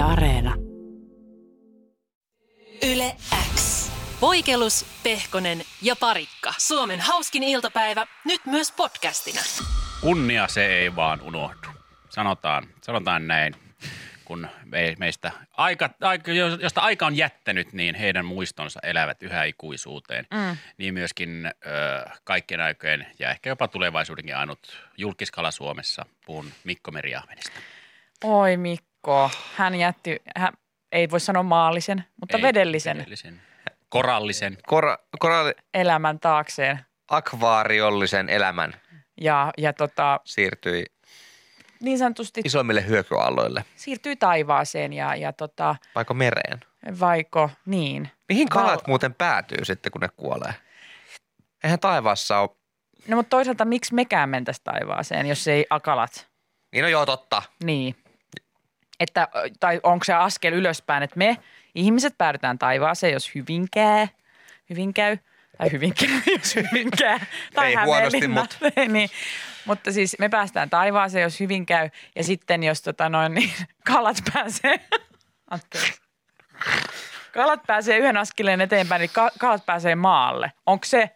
Yle 0.00 0.08
Areena. 0.08 0.54
Yle 2.92 3.16
X. 3.54 3.90
Voikelus, 4.20 4.86
Pehkonen 5.02 5.62
ja 5.82 5.96
Parikka. 5.96 6.54
Suomen 6.58 7.00
hauskin 7.00 7.42
iltapäivä, 7.42 8.06
nyt 8.24 8.40
myös 8.46 8.72
podcastina. 8.72 9.40
Kunnia 10.00 10.48
se 10.48 10.66
ei 10.66 10.96
vaan 10.96 11.20
unohdu. 11.20 11.68
Sanotaan, 12.08 12.68
sanotaan 12.82 13.26
näin. 13.26 13.54
Kun 14.24 14.48
me, 14.64 14.94
meistä 14.98 15.30
aika, 15.50 15.90
aika, 16.00 16.32
josta 16.60 16.80
aika 16.80 17.06
on 17.06 17.16
jättänyt, 17.16 17.72
niin 17.72 17.94
heidän 17.94 18.24
muistonsa 18.24 18.80
elävät 18.82 19.22
yhä 19.22 19.44
ikuisuuteen. 19.44 20.26
Mm. 20.30 20.56
Niin 20.78 20.94
myöskin 20.94 21.46
ö, 21.46 22.10
kaikkien 22.24 22.60
aikojen 22.60 23.06
ja 23.18 23.30
ehkä 23.30 23.50
jopa 23.50 23.68
tulevaisuudenkin 23.68 24.36
ainut 24.36 24.58
julkiskala 24.96 25.50
Suomessa. 25.50 26.06
Puhun 26.26 26.52
Mikko 26.64 26.90
Meriahvenista. 26.90 27.60
Oi 28.24 28.56
Mikko, 28.56 28.89
hän 29.56 29.74
jätti, 29.74 30.22
hän, 30.36 30.52
ei 30.92 31.10
voi 31.10 31.20
sanoa 31.20 31.42
maallisen, 31.42 32.04
mutta 32.20 32.36
Ei, 32.36 32.42
vedellisen, 32.42 32.96
vedellisen. 32.96 33.42
Korallisen. 33.88 34.58
Kora, 34.66 34.98
koralli, 35.18 35.52
elämän 35.74 36.20
taakseen. 36.20 36.80
akvaariollisen 37.08 38.28
elämän 38.28 38.72
Ja, 39.20 39.50
ja 39.58 39.72
tota, 39.72 40.20
siirtyi 40.24 40.84
niin 41.80 41.98
sanotusti 41.98 42.40
isommille 42.44 42.86
hyökyalloille, 42.86 43.64
siirtyi 43.76 44.16
taivaaseen 44.16 44.92
ja, 44.92 45.14
ja 45.16 45.32
tota, 45.32 45.76
vaikka 45.94 46.14
mereen. 46.14 46.60
vaiko 47.00 47.50
niin. 47.66 48.10
Mihin 48.28 48.48
kalat 48.48 48.70
Val- 48.80 48.84
muuten 48.86 49.14
päätyy 49.14 49.64
sitten, 49.64 49.92
kun 49.92 50.00
ne 50.00 50.08
kuolee? 50.16 50.54
Eihän 51.64 51.80
taivaassa 51.80 52.38
ole. 52.40 52.50
No 53.08 53.16
mutta 53.16 53.30
toisaalta 53.30 53.64
miksi 53.64 53.94
mekään 53.94 54.28
mentäisi 54.28 54.60
taivaaseen, 54.64 55.26
jos 55.26 55.48
ei 55.48 55.66
akalat? 55.70 56.28
Niin 56.72 56.82
no 56.82 56.88
joo, 56.88 57.06
totta. 57.06 57.42
Niin. 57.64 57.94
Että, 59.00 59.28
tai 59.60 59.80
onko 59.82 60.04
se 60.04 60.12
askel 60.12 60.52
ylöspäin, 60.52 61.02
että 61.02 61.18
me 61.18 61.36
ihmiset 61.74 62.14
päädytään 62.18 62.58
taivaaseen, 62.58 63.12
jos 63.12 63.34
hyvin 63.34 63.68
käy, 63.72 64.06
hyvin 64.70 64.94
käy, 64.94 65.16
tai 65.58 65.72
hyvin 65.72 65.94
käy, 65.94 66.08
jos 66.38 66.56
hyvin 66.56 66.90
käy. 66.98 67.18
Tai 67.54 67.68
Ei 67.68 67.74
huonosti, 67.74 68.20
Hämeenlinna. 68.20 68.46
niin. 68.98 69.10
Mutta 69.64 69.92
siis 69.92 70.16
me 70.18 70.28
päästään 70.28 70.70
taivaaseen, 70.70 71.22
jos 71.22 71.40
hyvin 71.40 71.66
käy, 71.66 71.90
ja 72.16 72.24
sitten 72.24 72.62
jos 72.62 72.82
tota 72.82 73.08
noin, 73.08 73.34
niin 73.34 73.52
kalat 73.92 74.16
pääsee, 74.34 74.80
anteeksi. 75.50 76.00
Kalat 77.32 77.60
pääsee 77.66 77.98
yhden 77.98 78.16
askeleen 78.16 78.60
eteenpäin, 78.60 79.00
niin 79.00 79.10
ka- 79.12 79.30
kalat 79.38 79.66
pääsee 79.66 79.94
maalle. 79.94 80.52
Onko 80.66 80.84
se, 80.84 81.10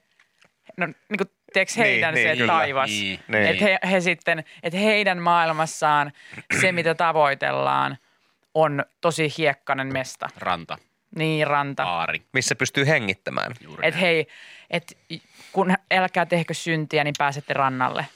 no 0.76 0.86
niin 0.86 1.18
kuin, 1.18 1.30
tiedätkö 1.54 1.74
heidän 1.76 2.14
niin, 2.14 2.28
se 2.28 2.36
kyllä. 2.36 2.52
taivas? 2.52 2.90
Niin, 2.90 3.20
niin. 3.28 3.46
Että 3.46 3.64
he, 3.64 3.78
he 3.90 4.00
sitten, 4.00 4.44
että 4.62 4.78
heidän 4.78 5.18
maailmassaan 5.18 6.12
se, 6.60 6.72
mitä 6.72 6.94
tavoitellaan, 6.94 7.96
on 8.54 8.84
tosi 9.00 9.34
hiekkanen 9.38 9.92
mesta. 9.92 10.28
Ranta, 10.38 10.78
Niin, 11.16 11.46
ranta. 11.46 11.82
aari. 11.84 12.22
Missä 12.32 12.54
pystyy 12.54 12.86
hengittämään. 12.86 13.52
Että 13.82 14.00
hei, 14.00 14.26
et 14.70 14.98
kun 15.52 15.74
älkää 15.94 16.26
tehkö 16.26 16.54
syntiä, 16.54 17.04
niin 17.04 17.14
pääsette 17.18 17.52
rannalle. 17.54 18.06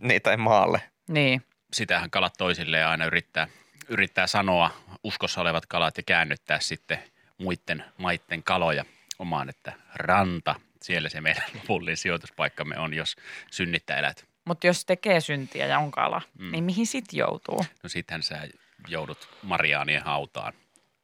Niin, 0.00 0.22
tai 0.22 0.36
maalle. 0.36 0.82
Niin. 1.08 1.42
sitähän 1.72 2.10
kalat 2.10 2.34
toisilleen 2.38 2.86
aina 2.86 3.04
yrittää, 3.04 3.48
yrittää 3.88 4.26
sanoa, 4.26 4.70
uskossa 5.04 5.40
olevat 5.40 5.66
kalat 5.66 5.96
ja 5.96 6.02
käännyttää 6.02 6.60
sitten 6.60 6.98
muiden 7.38 7.84
maitten 7.98 8.42
kaloja 8.42 8.84
omaan, 9.18 9.48
että 9.48 9.72
ranta, 9.94 10.54
siellä 10.88 11.08
se 11.08 11.20
meidän 11.20 11.42
lopullinen 11.54 11.96
sijoituspaikkamme 11.96 12.78
on, 12.78 12.94
jos 12.94 13.16
synnittää 13.50 13.98
elät. 13.98 14.24
Mutta 14.44 14.66
jos 14.66 14.84
tekee 14.84 15.20
syntiä 15.20 15.66
ja 15.66 15.78
on 15.78 15.90
kala, 15.90 16.22
mm. 16.38 16.52
niin 16.52 16.64
mihin 16.64 16.86
sit 16.86 17.04
joutuu? 17.12 17.64
No 17.82 17.88
sittenhän 17.88 18.22
sä 18.22 18.48
joudut 18.88 19.28
Mariaanien 19.42 20.02
hautaan. 20.02 20.52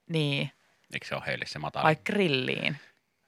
Niin, 0.08 0.50
Eikö 0.92 1.06
se 1.06 1.14
ole 1.14 1.22
heille 1.26 1.46
se 1.46 1.58
matala? 1.58 1.84
vai 1.84 1.96
grilliin, 2.06 2.76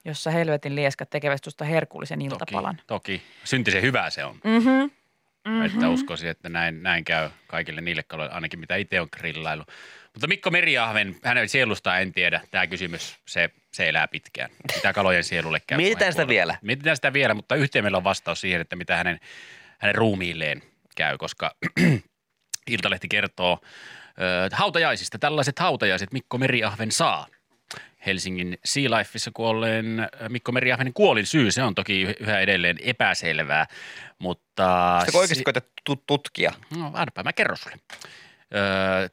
jossa 0.05 0.31
helvetin 0.31 0.75
lieskat 0.77 1.11
tekevät 1.11 1.43
tuosta 1.43 1.65
herkullisen 1.65 2.23
iltapalan. 2.23 2.77
Toki, 2.77 2.87
toki. 2.87 3.23
Syntisen 3.45 3.83
hyvää 3.83 4.11
se 4.11 4.25
on. 4.25 4.35
Mhm. 4.45 4.91
Mm-hmm. 5.47 5.67
Että 5.67 5.89
uskoisin, 5.89 6.31
että 6.31 6.49
näin, 6.49 6.83
näin 6.83 7.05
käy 7.05 7.31
kaikille 7.47 7.81
niille 7.81 8.03
kaloille, 8.03 8.35
ainakin 8.35 8.61
mitä 8.61 8.77
itse 8.77 9.01
on 9.01 9.09
grillailu. 9.17 9.65
Mutta 10.15 10.27
Mikko 10.27 10.51
Meriahven, 10.51 11.17
hänen 11.25 11.49
sielustaan 11.49 12.03
en 12.03 12.13
tiedä. 12.13 12.41
Tämä 12.51 12.67
kysymys, 12.67 13.19
se, 13.27 13.51
se 13.73 13.89
elää 13.89 14.09
pitkään. 14.09 14.51
Mitä 14.75 14.93
kalojen 14.93 15.25
sielulle 15.25 15.61
käy? 15.67 15.77
Mietitään 15.77 16.13
sitä 16.13 16.29
vielä. 16.29 16.59
Mietitään 16.63 16.97
sitä 16.97 17.13
vielä, 17.13 17.35
mutta 17.35 17.55
yhteen 17.55 17.85
meillä 17.85 17.99
on 17.99 18.05
vastaus 18.05 18.41
siihen, 18.41 18.61
että 18.61 18.77
mitä 18.77 18.97
hänen, 18.97 19.21
hänen 19.79 19.95
ruumiilleen 19.95 20.63
käy, 20.97 21.19
koska 21.19 21.57
Iltalehti 22.71 23.09
kertoo 23.09 23.61
ö, 23.63 24.49
hautajaisista. 24.53 25.19
Tällaiset 25.19 25.59
hautajaiset 25.59 26.13
Mikko 26.13 26.39
Meriahven 26.39 26.93
saa. 26.93 27.27
Helsingin 28.07 28.59
Sea 28.65 28.99
Lifeissa 28.99 29.31
kuolleen 29.35 30.09
Mikko 30.29 30.53
Meriahvenin 30.53 30.95
kuolin 30.95 31.27
syy, 31.27 31.51
se 31.51 31.63
on 31.63 31.75
toki 31.75 32.03
yhä 32.21 32.41
edelleen 32.41 32.77
epäselvää, 32.83 33.67
mutta... 34.19 35.01
Sitä 35.07 35.19
oikeasti 35.19 35.45
koetat 35.45 35.67
tut- 35.91 36.05
tutkia. 36.07 36.53
No, 36.77 36.87
annapa 36.87 37.23
mä 37.23 37.33
kerron 37.33 37.57
sulle. 37.57 37.77
Öö, 38.55 39.09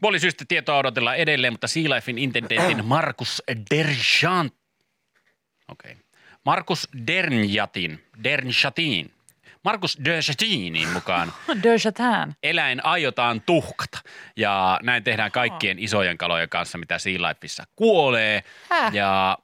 Puolisyystä 0.00 0.44
tietoa 0.48 0.78
odotellaan 0.78 1.16
edelleen, 1.16 1.52
mutta 1.52 1.68
Sea 1.68 1.94
Lifein 1.94 2.18
intendentin 2.18 2.84
Markus 2.94 3.42
Derjant, 3.70 4.54
okei, 5.68 5.92
okay. 5.92 6.02
Markus 6.44 6.88
Dernjatin, 7.06 8.04
Dernjatin, 8.24 9.12
Markus 9.66 9.98
Dernjatinin 10.04 10.88
mukaan 10.88 11.32
eläin 12.42 12.84
aiotaan 12.84 13.40
tuhkata. 13.40 13.98
Ja 14.36 14.80
näin 14.82 15.04
tehdään 15.04 15.32
kaikkien 15.32 15.78
isojen 15.78 16.18
kalojen 16.18 16.48
kanssa, 16.48 16.78
mitä 16.78 16.98
Sea 16.98 17.12
Lifeissa 17.12 17.64
kuolee. 17.76 18.44
Häh? 18.70 18.94
Ja 18.94 19.38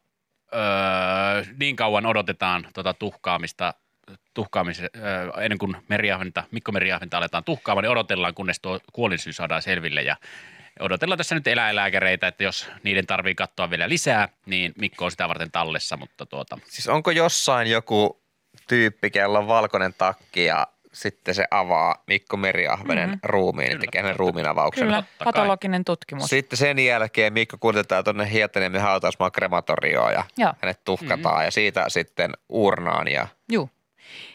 öö, 0.55 1.45
niin 1.61 1.77
kauan 1.77 2.07
odotetaan 2.07 2.69
tuota 2.75 2.95
tuhkaamista, 2.95 3.75
tuhkaamista 4.35 4.83
öö, 4.97 5.43
ennen 5.45 5.59
kuin 5.59 5.77
meriahventa, 5.89 6.45
Mikko 6.51 6.73
Meriahventa 6.73 7.19
aletaan 7.19 7.45
tuhkaamaan, 7.45 7.83
niin 7.83 7.91
odotellaan, 7.91 8.35
kunnes 8.35 8.61
tuo 8.61 8.81
kuolinsyy 8.93 9.33
saadaan 9.33 9.63
selville. 9.63 10.03
Ja 10.03 10.17
odotellaan 10.81 11.19
tässä 11.19 11.35
nyt 11.35 11.47
eläinlääkäreitä, 11.47 12.27
että 12.27 12.45
jos 12.45 12.71
niiden 12.83 13.07
tarvii 13.07 13.35
katsoa 13.35 13.71
vielä 13.71 13.89
lisää, 13.89 14.29
niin 14.47 14.73
Mikko 14.79 15.05
on 15.05 15.11
sitä 15.11 15.29
varten 15.29 15.51
tallessa, 15.51 15.97
mutta 15.97 16.27
tuota, 16.27 16.59
Siis 16.69 16.89
onko 16.89 17.11
jossain 17.11 17.71
joku 17.71 18.22
tyyppi, 18.73 19.11
kello 19.11 19.39
on 19.39 19.49
valkoinen 19.49 19.95
takki 19.99 20.45
ja 20.45 20.67
sitten 20.93 21.35
se 21.35 21.45
avaa 21.51 22.03
Mikko 22.07 22.37
Meriahvenen 22.37 23.09
mm-hmm. 23.09 23.21
ruumiin, 23.23 23.69
Kyllä, 23.69 23.81
tekee 23.81 24.01
hänen 24.01 24.13
totta. 24.13 24.19
ruumiinavauksen. 24.19 24.85
Kyllä, 24.85 25.03
totta 25.03 25.25
kai. 25.25 25.25
patologinen 25.25 25.85
tutkimus. 25.85 26.31
Sitten 26.31 26.57
sen 26.57 26.79
jälkeen 26.79 27.33
Mikko 27.33 27.57
kuljetetaan 27.61 28.05
tuonne 28.05 28.31
Hietaniemen 28.33 28.81
hautausmaan 28.81 29.33
krematorioon 29.33 30.13
ja 30.13 30.25
Joo. 30.39 30.53
hänet 30.63 30.85
tuhkataan 30.85 31.35
mm-hmm. 31.35 31.45
ja 31.45 31.51
siitä 31.51 31.85
sitten 31.89 32.33
urnaan 32.49 33.09
ja 33.09 33.29
Juu. 33.53 33.71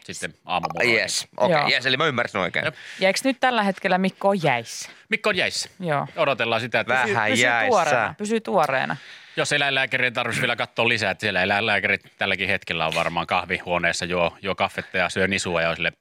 sitten 0.04 0.34
aamumoroihin. 0.46 0.96
yes, 1.00 1.28
okei, 1.38 1.52
Joo. 1.54 1.62
okay, 1.62 1.74
yes, 1.74 1.86
eli 1.86 1.98
mä 1.98 2.06
ymmärsin 2.06 2.42
oikein. 2.42 2.66
Jep. 2.66 2.76
Ja 3.00 3.08
eikö 3.08 3.20
nyt 3.24 3.38
tällä 3.40 3.64
hetkellä 3.64 3.98
Mikko 3.98 4.30
on 4.30 4.44
jäissä? 4.44 4.90
Mikko 5.10 5.30
on 5.30 5.36
jäissä. 5.36 5.70
Joo. 5.80 6.08
Odotellaan 6.16 6.62
sitä, 6.62 6.80
että 6.80 6.94
Vähän 6.94 7.30
pysyy 7.30 7.46
jäissä. 7.46 7.70
tuoreena. 7.70 8.16
Pysyy 8.18 8.42
tuoreena. 8.42 8.96
Jos 9.38 9.52
eläinlääkärin 9.52 10.14
tarvitsisi 10.14 10.42
vielä 10.42 10.56
katsoa 10.56 10.88
lisää, 10.88 11.12
että 11.12 11.22
siellä 11.22 11.44
eläinlääkärit 11.44 12.02
tälläkin 12.18 12.50
hetkellä 12.50 12.88
on 12.88 12.96
varmaan 12.96 13.28
kahvihuoneessa 13.28 14.06
juo, 14.06 14.38
juo 14.42 14.56
kaffetta 14.56 14.98
ja 14.98 15.10
syö 15.10 15.28
nisua 15.28 15.62
ja 15.62 15.70
on 15.70 15.76
sille, 15.76 15.94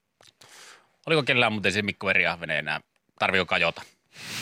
oliko 1.07 1.23
kellään 1.23 1.53
muuten 1.53 1.73
se 1.73 1.83
Mikko 1.83 2.11
Eriahvenen 2.11 2.57
enää, 2.59 2.81
tarviiko 3.19 3.47
kajota? 3.47 3.83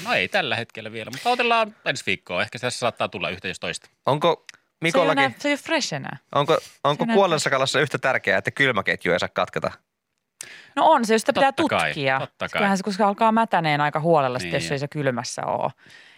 No 0.04 0.12
ei 0.12 0.28
tällä 0.28 0.56
hetkellä 0.56 0.92
vielä, 0.92 1.10
mutta 1.10 1.30
otellaan 1.30 1.76
ensi 1.84 2.02
viikkoa. 2.06 2.42
Ehkä 2.42 2.58
tässä 2.58 2.78
saattaa 2.78 3.08
tulla 3.08 3.30
yhtä 3.30 3.48
jos 3.48 3.60
toista. 3.60 3.88
Onko 4.06 4.44
Se 4.48 4.48
ei, 4.58 4.58
ole 4.64 4.78
Mikollakin, 4.82 5.24
enää, 5.24 5.38
se 5.38 5.48
ei 5.48 5.52
ole 5.52 5.58
fresh 5.58 5.94
enää. 5.94 6.16
onko, 6.34 6.58
onko 6.84 7.04
näyttää- 7.04 7.14
kuolleessa 7.14 7.50
kalassa 7.50 7.80
yhtä 7.80 7.98
tärkeää, 7.98 8.38
että 8.38 8.50
kylmäketju 8.50 9.12
ei 9.12 9.18
saa 9.18 9.28
katketa? 9.28 9.70
No 10.76 10.84
on 10.86 11.04
se, 11.06 11.14
jos 11.14 11.22
sitä 11.22 11.32
pitää 11.32 11.52
Totta 11.52 11.76
kai, 11.76 11.90
tutkia. 11.90 12.18
totta 12.20 12.48
kai. 12.48 12.58
Kyllähän 12.58 12.76
se, 12.78 12.82
koska 12.84 13.06
alkaa 13.08 13.32
mätäneen 13.32 13.80
aika 13.80 14.00
huolella, 14.00 14.38
niin, 14.38 14.52
Niin. 14.52 14.62
jos 14.62 14.72
ei 14.72 14.78
se 14.78 14.88
kylmässä 14.88 15.42
ole. 15.46 15.70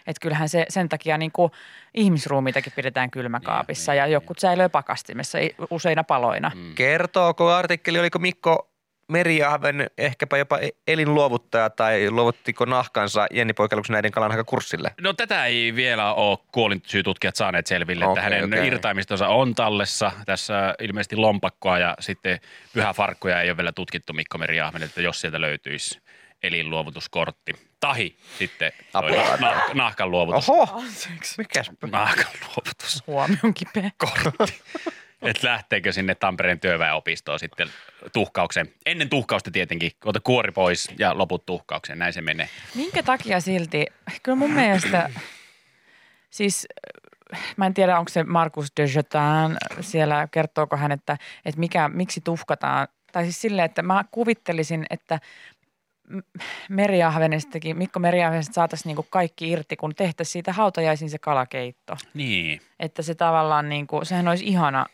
Että 0.07 0.21
kyllähän 0.21 0.49
se 0.49 0.65
sen 0.69 0.89
takia 0.89 1.17
niin 1.17 1.31
kuin 1.31 1.51
ihmisruumiitakin 1.93 2.73
pidetään 2.75 3.11
kylmäkaapissa 3.11 3.91
Niin, 3.91 3.97
ja 3.97 4.05
niin, 4.05 4.13
jotkut 4.13 4.39
säilöö 4.39 4.69
pakastimessa 4.69 5.37
useina 5.69 6.03
paloina. 6.03 6.51
Mm. 6.55 6.75
Kertooko 6.75 7.49
artikkeli, 7.51 7.99
oliko 7.99 8.19
Mikko 8.19 8.71
Meriahven 9.11 9.89
ehkäpä 9.97 10.37
jopa 10.37 10.57
e- 10.57 10.69
elinluovuttaja 10.87 11.69
tai 11.69 12.11
luovuttiko 12.11 12.65
nahkansa 12.65 13.27
Jenni 13.31 13.53
Poikaluksen 13.53 13.93
näiden 13.93 14.11
kalanhakakurssille? 14.11 14.91
No 15.01 15.13
tätä 15.13 15.45
ei 15.45 15.75
vielä 15.75 16.13
ole 16.13 16.37
kuolinsyytutkijat 16.51 17.35
saaneet 17.35 17.67
selville, 17.67 18.05
että 18.05 18.11
Okei, 18.11 18.23
hänen 18.23 18.43
okei. 18.43 18.67
irtaimistonsa 18.67 19.27
on 19.27 19.55
tallessa. 19.55 20.11
Tässä 20.25 20.73
ilmeisesti 20.81 21.15
lompakkoa 21.15 21.79
ja 21.79 21.95
sitten 21.99 22.39
pyhäfarkkuja 22.73 23.41
ei 23.41 23.49
ole 23.49 23.57
vielä 23.57 23.71
tutkittu 23.71 24.13
Mikko 24.13 24.37
Meriahven, 24.37 24.83
että 24.83 25.01
jos 25.01 25.21
sieltä 25.21 25.41
löytyisi 25.41 25.99
elinluovutuskortti. 26.43 27.53
Tahi 27.79 28.17
sitten 28.39 28.71
toi 28.91 29.19
Apua. 29.19 29.35
nah- 29.35 29.73
nahkan 29.73 30.11
luovutus. 30.11 30.49
Oho, 30.49 30.81
mikäs? 31.37 31.71
Nahkan 31.91 32.25
luovutus. 32.41 33.03
Huomion 33.07 33.53
kipeä. 33.53 33.91
kortti. 33.97 34.61
Että 35.21 35.47
lähteekö 35.47 35.91
sinne 35.91 36.15
Tampereen 36.15 36.59
työväenopistoon 36.59 37.39
sitten 37.39 37.69
tuhkaukseen. 38.13 38.73
Ennen 38.85 39.09
tuhkausta 39.09 39.51
tietenkin, 39.51 39.91
ota 40.05 40.19
kuori 40.19 40.51
pois 40.51 40.89
ja 40.99 41.17
loput 41.17 41.45
tuhkaukseen, 41.45 41.99
näin 41.99 42.13
se 42.13 42.21
menee. 42.21 42.49
Minkä 42.75 43.03
takia 43.03 43.39
silti? 43.39 43.85
Kyllä 44.23 44.35
mun 44.35 44.51
mielestä 44.51 45.09
siis 46.29 46.67
mä 47.57 47.65
en 47.65 47.73
tiedä, 47.73 47.99
onko 47.99 48.09
se 48.09 48.23
Markus 48.23 48.71
de 48.77 48.83
Jotain 48.95 49.57
siellä, 49.81 50.27
kertooko 50.31 50.77
hän, 50.77 50.91
että, 50.91 51.17
että 51.45 51.59
mikä, 51.59 51.89
miksi 51.89 52.21
tuhkataan. 52.21 52.87
Tai 53.11 53.23
siis 53.23 53.41
silleen, 53.41 53.65
että 53.65 53.81
mä 53.81 54.03
kuvittelisin, 54.11 54.85
että 54.89 55.19
Meriahvenestakin, 56.69 57.77
Mikko 57.77 57.99
Meriahvenesta 57.99 58.53
saataisiin 58.53 58.89
niinku 58.89 59.05
kaikki 59.09 59.49
irti, 59.51 59.75
kun 59.75 59.95
tehtäisiin 59.95 60.33
siitä 60.33 60.53
hautajaisin 60.53 61.09
se 61.09 61.17
kalakeitto. 61.17 61.97
Niin, 62.13 62.61
Että 62.79 63.01
se 63.01 63.15
tavallaan, 63.15 63.69
niinku, 63.69 64.05
sehän 64.05 64.27
olisi 64.27 64.45
ihana 64.45 64.85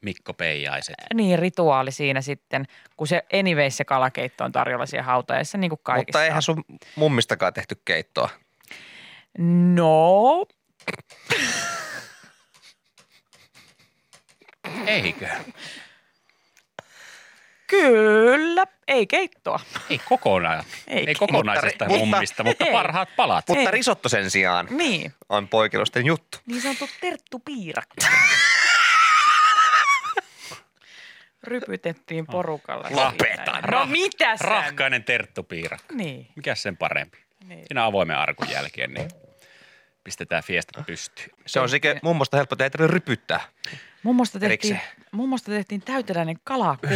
Mikko 0.00 0.34
Peijaiset. 0.34 0.94
niin 1.14 1.38
rituaali 1.38 1.92
siinä 1.92 2.20
sitten, 2.20 2.64
kun 2.96 3.06
se 3.06 3.22
anyways 3.32 3.76
se 3.76 3.84
kalakeitto 3.84 4.44
on 4.44 4.52
tarjolla 4.52 4.86
siellä 4.86 5.02
hautajaisissa, 5.04 5.58
niin 5.58 5.68
kuin 5.70 5.80
kaikissa. 5.82 6.18
Mutta 6.18 6.24
eihän 6.24 6.42
sun 6.42 6.64
mummistakaan 6.96 7.52
tehty 7.54 7.80
keittoa. 7.84 8.28
No, 9.74 10.46
Eikö? 14.86 15.28
Kyllä, 17.68 18.64
ei 18.88 19.06
keittoa. 19.06 19.60
Ei 19.90 19.98
kokonaan. 19.98 20.64
Ei. 20.86 21.04
Ei, 21.08 21.14
kokonaisesta 21.14 21.84
Mutta- 21.84 21.98
mummista, 21.98 22.44
mutta 22.44 22.64
Ei. 22.64 22.72
parhaat 22.72 23.08
palat. 23.16 23.48
Mutta 23.48 23.60
Ei. 23.62 23.70
risotto 23.70 24.08
sen 24.08 24.30
sijaan 24.30 24.66
Niin, 24.70 25.12
on 25.28 25.48
poikilosten 25.48 26.06
juttu. 26.06 26.38
niin 26.46 26.62
sanottu 26.62 26.88
terttupiirakka. 27.00 28.06
Rypytettiin 31.42 32.26
porukalla. 32.26 32.88
Lopeta. 32.90 33.60
No 33.70 33.86
mitä 33.86 34.36
sä? 34.36 34.44
Rahkainen 34.44 35.04
terttupiira. 35.04 35.78
Niin, 35.92 36.26
Mikäs 36.36 36.62
sen 36.62 36.76
parempi? 36.76 37.18
niin. 37.44 37.64
Siinä 37.68 37.84
avoimen 37.84 38.16
arkun 38.16 38.50
jälkeen, 38.50 38.94
niin 38.94 39.08
pistetään 40.04 40.42
fiesta 40.42 40.82
pystyyn. 40.86 41.30
Se 41.46 41.60
on 41.60 41.68
sikä 41.68 41.96
mummosta 42.02 42.36
helppo, 42.36 42.54
että 42.54 42.64
ei 42.64 42.70
tarvitse 42.70 42.94
rypyttää. 42.94 43.40
Mummosta 44.02 44.38
tehtiin, 44.38 44.74
Erikseen. 44.76 44.98
mummosta 45.12 45.50
tehtiin 45.50 45.80
täyteläinen 45.80 46.36
kalakukku. 46.44 46.86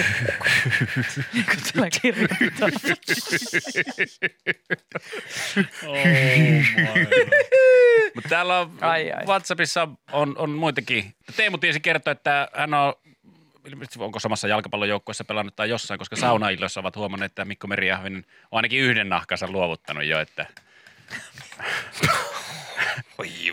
niin 1.35 1.45
kuin 1.47 1.59
tuolla 1.73 1.91
kirjoittaa. 2.03 2.69
Mutta 8.15 8.29
täällä 8.29 8.59
on, 8.61 8.79
Ai, 8.81 9.13
ai. 9.13 9.25
WhatsAppissa 9.27 9.89
on, 10.13 10.35
on 10.39 10.51
muitakin. 10.51 11.15
Teemu 11.37 11.59
tiesi 11.59 11.81
kertoa, 11.81 12.13
että 12.13 12.49
hän 12.55 12.75
on 12.75 12.95
ilmeisesti 13.67 13.99
onko 14.03 14.19
samassa 14.19 14.49
jalkapallojoukkueessa 14.49 15.25
pelannut 15.25 15.57
tai 15.57 15.69
jossain, 15.71 15.99
koska 15.99 16.17
saunailloissa 16.17 16.81
ovat 16.81 16.97
huomanneet, 16.97 17.33
että 17.33 17.45
Mikko 17.45 17.67
Meriahvinen 17.67 18.25
on 18.51 18.57
ainakin 18.57 18.81
yhden 18.81 19.09
nahkansa 19.09 19.51
luovuttanut 19.51 20.05
jo, 20.05 20.21
että 20.21 20.47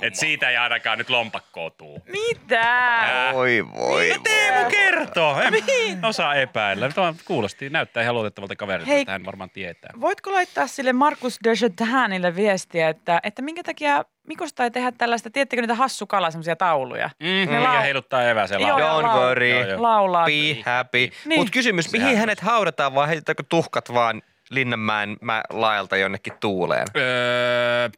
et 0.01 0.16
siitä 0.16 0.50
ei 0.50 0.57
ainakaan 0.57 0.98
nyt 0.98 1.10
lompakkoa 1.10 1.69
tuu. 1.69 2.04
Mitä? 2.12 3.00
Voi 3.34 3.66
voi. 3.75 4.10
No 4.10 4.19
Teemu 4.24 4.69
kertoo, 4.69 5.42
en 5.42 6.06
osaa 6.06 6.36
epäillä. 6.36 6.90
Tuo 6.90 7.13
kuulosti, 7.25 7.69
näyttää 7.69 8.04
ihan 8.04 8.16
luotettavalta 8.16 8.56
kaverilta, 8.56 8.92
Hei. 8.92 9.01
että 9.01 9.12
hän 9.12 9.25
varmaan 9.25 9.50
tietää. 9.50 9.92
Voitko 10.01 10.31
laittaa 10.34 10.68
sille 10.68 10.94
Markus 10.94 11.40
de 11.44 11.50
Jotanille 11.62 12.36
viestiä, 12.36 12.90
että, 12.90 13.19
että 13.24 13.42
minkä 13.42 13.63
takia 13.63 14.04
Mikosta 14.28 14.63
ei 14.63 14.72
tehdä 14.72 14.92
tällaista, 14.92 15.30
tiedättekö 15.30 15.62
niitä 15.62 15.75
hassukala 15.75 16.31
semmoisia 16.31 16.56
tauluja? 16.56 17.10
Mm, 17.19 17.25
Ne 17.28 17.45
mikä 17.45 17.60
lau- 17.80 17.81
heiluttaa 17.81 18.24
evääseen 18.24 18.62
Joo, 18.62 18.80
laulaa. 18.80 19.16
Don't 19.16 19.19
worry. 19.19 19.50
Joo, 19.50 19.63
joo. 19.69 19.81
Laulaa. 19.81 20.25
Be 20.25 20.62
happy. 20.72 21.10
Niin. 21.25 21.40
Mutta 21.40 21.52
kysymys, 21.52 21.92
mihin 21.92 22.06
Sehän 22.07 22.19
hänet 22.19 22.40
haudataan 22.40 22.95
vai 22.95 23.07
heitetäänkö 23.07 23.44
tuhkat 23.50 23.94
vaan 23.94 24.22
Linnanmäen 24.50 25.18
mä, 25.22 25.44
laelta 25.50 25.98
jonnekin 25.98 26.34
tuuleen? 26.40 26.88
Öö, 26.98 27.90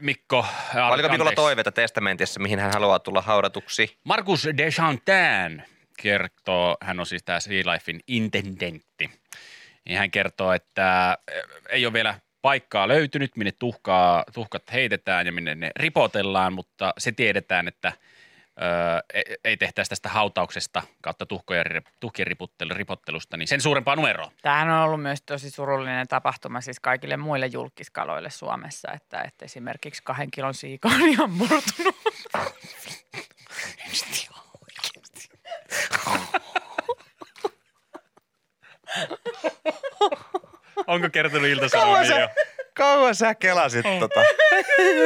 Mikko, 0.00 0.46
Vai 0.74 0.92
Oliko 0.92 1.08
Mikolla 1.08 1.32
toiveita 1.32 1.72
testamentissa, 1.72 2.40
mihin 2.40 2.58
hän 2.58 2.72
haluaa 2.72 2.98
tulla 2.98 3.22
haudatuksi? 3.22 3.98
Markus 4.04 4.48
Deschantin 4.56 5.62
kertoo, 6.02 6.76
hän 6.80 7.00
on 7.00 7.06
siis 7.06 7.22
tämä 7.24 7.40
Sea 7.40 7.72
Lifein 7.72 8.00
intendentti. 8.06 9.10
Niin 9.84 9.98
hän 9.98 10.10
kertoo, 10.10 10.52
että 10.52 11.18
eh, 11.32 11.42
ei 11.70 11.86
ole 11.86 11.92
vielä 11.92 12.14
paikkaa 12.42 12.88
löytynyt, 12.88 13.36
minne 13.36 13.52
tuhkaa, 13.52 14.24
tuhkat 14.34 14.72
heitetään 14.72 15.26
ja 15.26 15.32
minne 15.32 15.54
ne 15.54 15.70
ripotellaan, 15.76 16.52
mutta 16.52 16.92
se 16.98 17.12
tiedetään, 17.12 17.68
että 17.68 17.92
öö, 18.62 19.00
ei- 19.14 19.36
ei 19.44 19.56
tehtäisi 19.56 19.88
tästä 19.88 20.08
hautauksesta 20.08 20.82
kautta 21.02 21.26
tuhkojen, 21.26 21.66
ri- 21.66 21.90
tuhkien 22.00 22.26
ripottelusta, 22.70 23.36
niin 23.36 23.48
sen 23.48 23.60
suurempaa 23.60 23.96
numeroa. 23.96 24.30
Tämähän 24.42 24.70
on 24.70 24.82
ollut 24.84 25.02
myös 25.02 25.22
tosi 25.22 25.50
surullinen 25.50 26.08
tapahtuma 26.08 26.60
siis 26.60 26.80
kaikille 26.80 27.16
muille 27.16 27.46
julkiskaloille 27.46 28.30
Suomessa, 28.30 28.92
että, 28.92 29.22
että 29.22 29.44
esimerkiksi 29.44 30.02
kahden 30.04 30.30
kilon 30.30 30.54
siika 30.54 30.88
on 30.88 31.08
ihan 31.08 31.30
murtunut. 31.30 31.96
Onko 40.86 41.10
kertonut 41.10 41.48
Ilta-Sanomille 41.48 42.30
kauan 42.74 43.14
sä 43.14 43.34
kelasit 43.34 43.86
tota? 44.00 44.20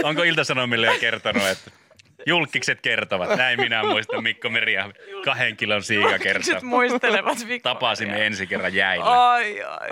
Onko 0.04 0.22
Ilta-Sanomille 0.22 0.86
jo 0.86 0.98
kertonut, 1.00 1.42
että 1.48 1.70
julkikset 2.26 2.80
kertovat? 2.80 3.36
Näin 3.36 3.60
minä 3.60 3.82
muistan 3.82 4.22
Mikko 4.22 4.48
Meriä 4.48 4.90
kahden 5.24 5.56
kilon 5.56 5.82
siika 5.82 6.18
kertoo. 6.18 6.60
Muistelevat 6.62 7.38
Viktoria. 7.48 7.74
Tapasimme 7.74 8.26
ensi 8.26 8.46
kerran 8.46 8.74
jäillä. 8.74 9.30
Ai, 9.30 9.62
ai. 9.62 9.88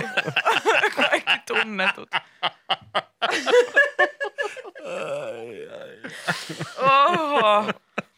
Kaikki 0.96 1.32
tunnetut. 1.46 2.08
Oho, 6.78 7.64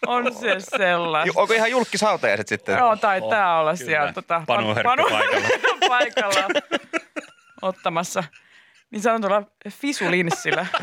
on 0.07 0.35
se 0.35 0.55
sellaista. 0.59 1.27
Ju- 1.27 1.33
Onko 1.37 1.55
ihan 1.55 1.71
julkishautajaiset 1.71 2.49
sitten? 2.49 2.79
Joo, 2.79 2.97
taitaa 2.97 3.61
olla 3.61 3.75
kyllä. 3.75 3.87
siellä 3.87 4.13
tota, 4.13 4.43
Panu 4.47 4.75
Herkkä 4.75 4.97
paikalla. 4.97 5.49
paikalla 5.89 6.49
ottamassa 7.63 8.25
niin 8.91 9.03
sanotulla 9.03 9.43
fisulinssillä. 9.71 10.67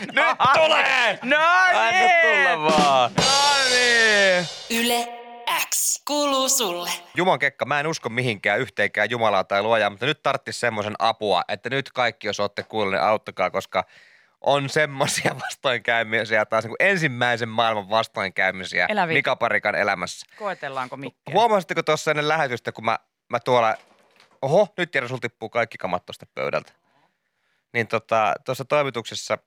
Nyt 0.00 0.38
tulee! 0.54 1.18
No 1.22 1.36
Anna 1.74 2.08
tulla 2.22 2.70
vaan. 2.70 3.10
No 3.16 3.22
niin. 3.70 4.46
Yle 4.70 5.08
X 5.70 6.02
kuuluu 6.06 6.48
sulle. 6.48 6.90
Juman 7.16 7.38
kekka, 7.38 7.64
mä 7.64 7.80
en 7.80 7.86
usko 7.86 8.08
mihinkään 8.08 8.60
yhteenkään 8.60 9.10
Jumalaa 9.10 9.44
tai 9.44 9.62
luojaa, 9.62 9.90
mutta 9.90 10.06
nyt 10.06 10.22
tarttis 10.22 10.60
semmoisen 10.60 10.94
apua, 10.98 11.42
että 11.48 11.70
nyt 11.70 11.92
kaikki, 11.92 12.26
jos 12.26 12.40
olette 12.40 12.62
kuulleet, 12.62 13.00
niin 13.00 13.08
auttakaa, 13.08 13.50
koska 13.50 13.84
on 14.40 14.68
semmoisia 14.68 15.36
vastoinkäymisiä 15.44 16.46
taas 16.46 16.64
niin 16.64 16.76
kuin 16.78 16.88
ensimmäisen 16.90 17.48
maailman 17.48 17.90
vastoinkäymisiä 17.90 18.86
Eläviä. 18.86 19.14
Mika 19.14 19.36
Parikan 19.36 19.74
elämässä. 19.74 20.26
Koetellaanko 20.38 20.96
mikkiä? 20.96 21.34
Huomasitteko 21.34 21.82
tuossa 21.82 22.10
ennen 22.10 22.28
lähetystä, 22.28 22.72
kun 22.72 22.84
mä, 22.84 22.98
mä 23.28 23.40
tuolla, 23.40 23.76
oho, 24.42 24.68
nyt 24.76 24.92
sul 25.06 25.18
tippuu 25.18 25.48
kaikki 25.48 25.78
kamat 25.78 26.06
tuosta 26.06 26.26
pöydältä. 26.34 26.72
Niin 27.72 27.86
tota, 27.86 28.34
tuossa 28.44 28.64
toimituksessa 28.64 29.38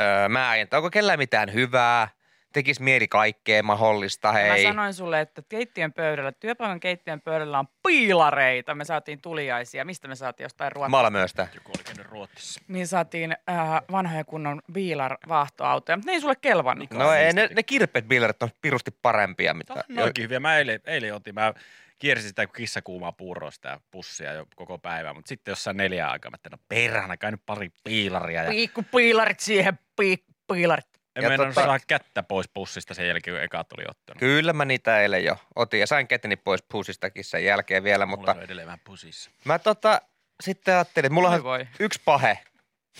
öö, 0.00 0.28
mä 0.28 0.56
että 0.56 0.76
onko 0.76 0.90
kellään 0.90 1.18
mitään 1.18 1.52
hyvää, 1.52 2.08
tekis 2.52 2.80
mieli 2.80 3.08
kaikkea 3.08 3.62
mahdollista, 3.62 4.32
hei. 4.32 4.64
Mä 4.64 4.70
sanoin 4.70 4.94
sulle, 4.94 5.20
että 5.20 5.42
keittiön 5.48 5.92
pöydällä, 5.92 6.32
työpaikan 6.32 6.80
keittiön 6.80 7.20
pöydällä 7.20 7.58
on 7.58 7.68
piilareita. 7.86 8.74
Me 8.74 8.84
saatiin 8.84 9.20
tuliaisia. 9.20 9.84
Mistä 9.84 10.08
me 10.08 10.14
saatiin 10.14 10.44
jostain 10.44 10.72
ruoasta? 10.72 10.90
Malmöstä. 10.90 11.48
Joku 11.54 11.72
oli 11.76 11.84
käynyt 11.84 12.06
Ruotsissa. 12.06 12.60
Niin 12.68 12.86
saatiin 12.86 13.36
äh, 13.50 13.56
vanhoja 13.92 14.24
kunnon 14.24 14.62
biilar 14.72 15.16
vaahtoautoja. 15.28 15.96
Mutta 15.96 16.10
ne 16.10 16.14
ei 16.14 16.20
sulle 16.20 16.36
kelvannut. 16.36 16.90
No 16.90 17.12
ei, 17.12 17.32
ne, 17.32 17.48
ne 17.56 17.62
kirpet 17.62 18.08
billerit 18.08 18.42
on 18.42 18.50
pirusti 18.62 18.90
parempia. 19.02 19.54
Mitä, 19.54 19.84
No, 19.88 20.04
onkin 20.04 20.24
hyviä. 20.24 20.40
Mä 20.40 20.56
eilen, 20.58 20.80
eilen 20.86 21.14
otin, 21.14 21.34
mä 21.34 21.54
kiersin 21.98 22.28
sitä 22.28 22.46
kuin 22.46 22.56
kissakuumaa 22.56 23.12
puuroa 23.12 23.50
sitä 23.50 23.80
pussia 23.90 24.32
jo 24.32 24.46
koko 24.56 24.78
päivän, 24.78 25.16
mutta 25.16 25.28
sitten 25.28 25.52
jossain 25.52 25.76
neljä 25.76 26.08
aikaa, 26.08 26.30
mä 26.30 26.34
että 26.34 26.50
no 26.50 26.58
perhana, 26.68 27.16
kai 27.16 27.30
nyt 27.30 27.42
pari 27.46 27.70
piilaria. 27.84 28.42
Ja 28.42 28.50
Piikku 28.50 28.82
piilarit 28.82 29.40
siihen, 29.40 29.78
piikku 30.00 30.32
piilarit. 30.52 30.86
en 31.16 31.24
tota- 31.24 31.52
saa 31.54 31.78
kättä 31.86 32.22
pois 32.22 32.48
pussista 32.54 32.94
sen 32.94 33.08
jälkeen, 33.08 33.36
kun 33.36 33.42
eka 33.44 33.64
tuli 33.64 33.84
ottanut. 33.88 34.18
Kyllä 34.20 34.52
mä 34.52 34.64
niitä 34.64 35.00
eilen 35.00 35.24
jo 35.24 35.36
otin 35.56 35.80
ja 35.80 35.86
sain 35.86 36.08
käteni 36.08 36.36
pois 36.36 36.62
puusistakin 36.62 37.24
sen 37.24 37.44
jälkeen 37.44 37.84
vielä, 37.84 38.06
Mulla 38.06 38.16
mutta 38.16 38.32
on 38.32 38.42
edelleen 38.42 38.66
vähän 38.66 38.80
pusissa. 38.84 39.30
mä 39.44 39.58
tota, 39.58 40.00
sitten 40.42 40.74
ajattelin, 40.74 41.06
että 41.06 41.14
mulla 41.14 41.28
on 41.30 41.42
voi. 41.44 41.66
yksi 41.80 42.00
pahe 42.04 42.38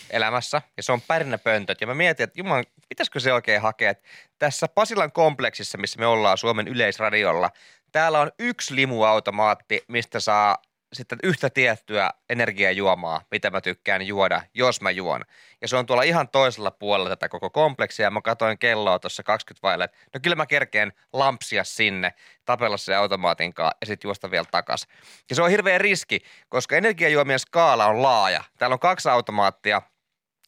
elämässä 0.09 0.61
ja 0.77 0.83
se 0.83 0.91
on 0.91 1.01
pärinäpöntöt. 1.01 1.81
Ja 1.81 1.87
mä 1.87 1.93
mietin, 1.93 2.23
että 2.23 2.39
juman, 2.39 2.63
pitäisikö 2.89 3.19
se 3.19 3.33
oikein 3.33 3.61
hakea, 3.61 3.89
että 3.91 4.07
tässä 4.39 4.67
Pasilan 4.67 5.11
kompleksissa, 5.11 5.77
missä 5.77 5.99
me 5.99 6.05
ollaan 6.05 6.37
Suomen 6.37 6.67
yleisradiolla, 6.67 7.49
täällä 7.91 8.19
on 8.19 8.31
yksi 8.39 8.75
limuautomaatti, 8.75 9.83
mistä 9.87 10.19
saa 10.19 10.57
sitten 10.93 11.19
yhtä 11.23 11.49
tiettyä 11.49 12.09
energiajuomaa, 12.29 13.21
mitä 13.31 13.49
mä 13.49 13.61
tykkään 13.61 14.07
juoda, 14.07 14.41
jos 14.53 14.81
mä 14.81 14.91
juon. 14.91 15.21
Ja 15.61 15.67
se 15.67 15.77
on 15.77 15.85
tuolla 15.85 16.03
ihan 16.03 16.29
toisella 16.29 16.71
puolella 16.71 17.09
tätä 17.09 17.29
koko 17.29 17.49
kompleksia. 17.49 18.11
Mä 18.11 18.21
katsoin 18.21 18.57
kelloa 18.57 18.99
tuossa 18.99 19.23
20 19.23 19.67
vaille, 19.67 19.83
että 19.83 19.97
no 20.13 20.19
kyllä 20.23 20.35
mä 20.35 20.45
kerkeen 20.45 20.93
lampsia 21.13 21.63
sinne, 21.63 22.13
tapella 22.45 22.77
se 22.77 22.95
automaatin 22.95 23.53
kanssa 23.53 23.77
ja 23.81 23.87
sitten 23.87 24.09
juosta 24.09 24.31
vielä 24.31 24.45
takas. 24.51 24.87
Ja 25.29 25.35
se 25.35 25.41
on 25.41 25.49
hirveä 25.49 25.77
riski, 25.77 26.19
koska 26.49 26.75
energiajuomien 26.75 27.39
skaala 27.39 27.85
on 27.85 28.01
laaja. 28.01 28.43
Täällä 28.57 28.73
on 28.73 28.79
kaksi 28.79 29.09
automaattia, 29.09 29.81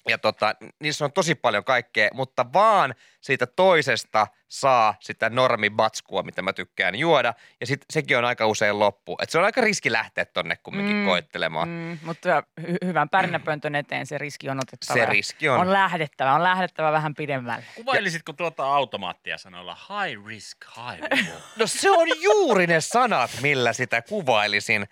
Ja 0.07 0.17
tota, 0.17 0.55
niissä 0.79 1.05
on 1.05 1.11
tosi 1.11 1.35
paljon 1.35 1.63
kaikkea, 1.63 2.09
mutta 2.13 2.45
vaan 2.53 2.95
siitä 3.21 3.47
toisesta 3.47 4.27
saa 4.47 4.95
sitä 4.99 5.29
normibatskua, 5.29 6.23
mitä 6.23 6.41
mä 6.41 6.53
tykkään 6.53 6.95
juoda. 6.95 7.33
Ja 7.59 7.67
sit 7.67 7.81
sekin 7.89 8.17
on 8.17 8.25
aika 8.25 8.47
usein 8.47 8.79
loppu. 8.79 9.17
Et 9.21 9.29
se 9.29 9.37
on 9.37 9.45
aika 9.45 9.61
riski 9.61 9.91
lähteä 9.91 10.25
tonne 10.25 10.57
kumminkin 10.63 10.95
mm, 10.95 11.05
koittelemaan. 11.05 11.67
Mm, 11.69 11.99
mutta 12.03 12.43
hy- 12.61 12.77
hyvän 12.85 13.09
pärinäpöntön 13.09 13.75
eteen 13.75 14.05
se 14.05 14.17
riski 14.17 14.49
on 14.49 14.57
otettava. 14.57 14.99
Se 14.99 15.05
riski 15.05 15.49
on. 15.49 15.59
On 15.59 15.73
lähdettävä, 15.73 16.33
on 16.33 16.43
lähdettävä 16.43 16.91
vähän 16.91 17.15
pidemmälle. 17.15 17.65
Kuvailisitko 17.75 18.33
tuota 18.33 18.65
automaattia 18.73 19.37
sanoilla 19.37 19.75
high 19.89 20.27
risk, 20.27 20.57
high 20.77 21.01
reward? 21.01 21.41
No 21.59 21.67
se 21.67 21.91
on 21.91 22.07
juuri 22.21 22.67
ne 22.67 22.81
sanat, 22.81 23.31
millä 23.41 23.73
sitä 23.73 24.01
kuvailisin. 24.01 24.85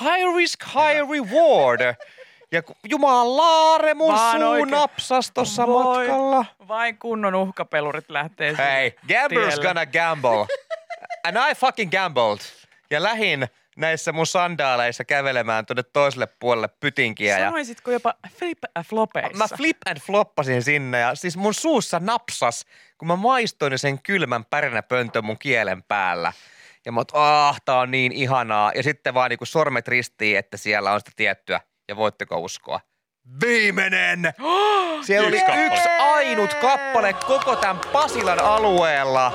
High 0.00 0.36
risk, 0.36 0.64
high 0.64 1.10
reward. 1.10 1.94
Ja 2.52 2.62
jumalaare 2.88 3.94
mun 3.94 4.12
Vaan 4.14 4.40
suu 4.40 4.50
oikein. 4.50 4.70
napsas 4.70 5.30
tossa 5.30 5.66
Voi, 5.66 6.06
matkalla. 6.08 6.44
Vain 6.68 6.98
kunnon 6.98 7.34
uhkapelurit 7.34 8.10
lähtee 8.10 8.54
Hei, 8.58 8.94
gamblers 9.08 9.54
tielle. 9.54 9.62
gonna 9.68 9.86
gamble. 9.86 10.46
And 11.24 11.36
I 11.50 11.54
fucking 11.54 11.90
gambled. 11.90 12.38
Ja 12.90 13.02
lähin 13.02 13.48
näissä 13.76 14.12
mun 14.12 14.26
sandaaleissa 14.26 15.04
kävelemään 15.04 15.66
tuonne 15.66 15.82
toiselle 15.82 16.26
puolelle 16.26 16.68
pytinkiä. 16.68 17.38
Ja 17.38 17.46
Sanoisitko 17.46 17.90
jopa 17.90 18.14
flip 18.38 18.58
flopeissa? 18.88 19.36
mä 19.38 19.56
flip 19.56 19.76
and 19.86 19.98
floppasin 20.00 20.62
sinne 20.62 20.98
ja 20.98 21.14
siis 21.14 21.36
mun 21.36 21.54
suussa 21.54 22.00
napsas, 22.00 22.64
kun 22.98 23.08
mä 23.08 23.16
maistoin 23.16 23.78
sen 23.78 24.02
kylmän 24.02 24.44
pärinäpöntön 24.44 25.24
mun 25.24 25.38
kielen 25.38 25.82
päällä. 25.82 26.32
Ja 26.84 26.92
mä 26.92 27.00
oot, 27.00 27.12
ah, 27.14 27.60
tää 27.64 27.78
on 27.78 27.90
niin 27.90 28.12
ihanaa. 28.12 28.72
Ja 28.74 28.82
sitten 28.82 29.14
vaan 29.14 29.30
niinku 29.30 29.44
sormet 29.46 29.88
ristiin, 29.88 30.38
että 30.38 30.56
siellä 30.56 30.92
on 30.92 31.00
sitä 31.00 31.10
tiettyä. 31.16 31.60
Ja 31.88 31.96
voitteko 31.96 32.36
uskoa? 32.38 32.80
Viimeinen! 33.44 34.22
Siellä 35.06 35.28
oli 35.28 35.36
Yksi 35.36 35.46
kappale. 35.46 35.66
yksi 35.66 35.88
ainut 35.88 36.54
kappale 36.54 37.12
koko 37.12 37.56
tämän 37.56 37.78
Pasilan 37.92 38.40
alueella. 38.40 39.32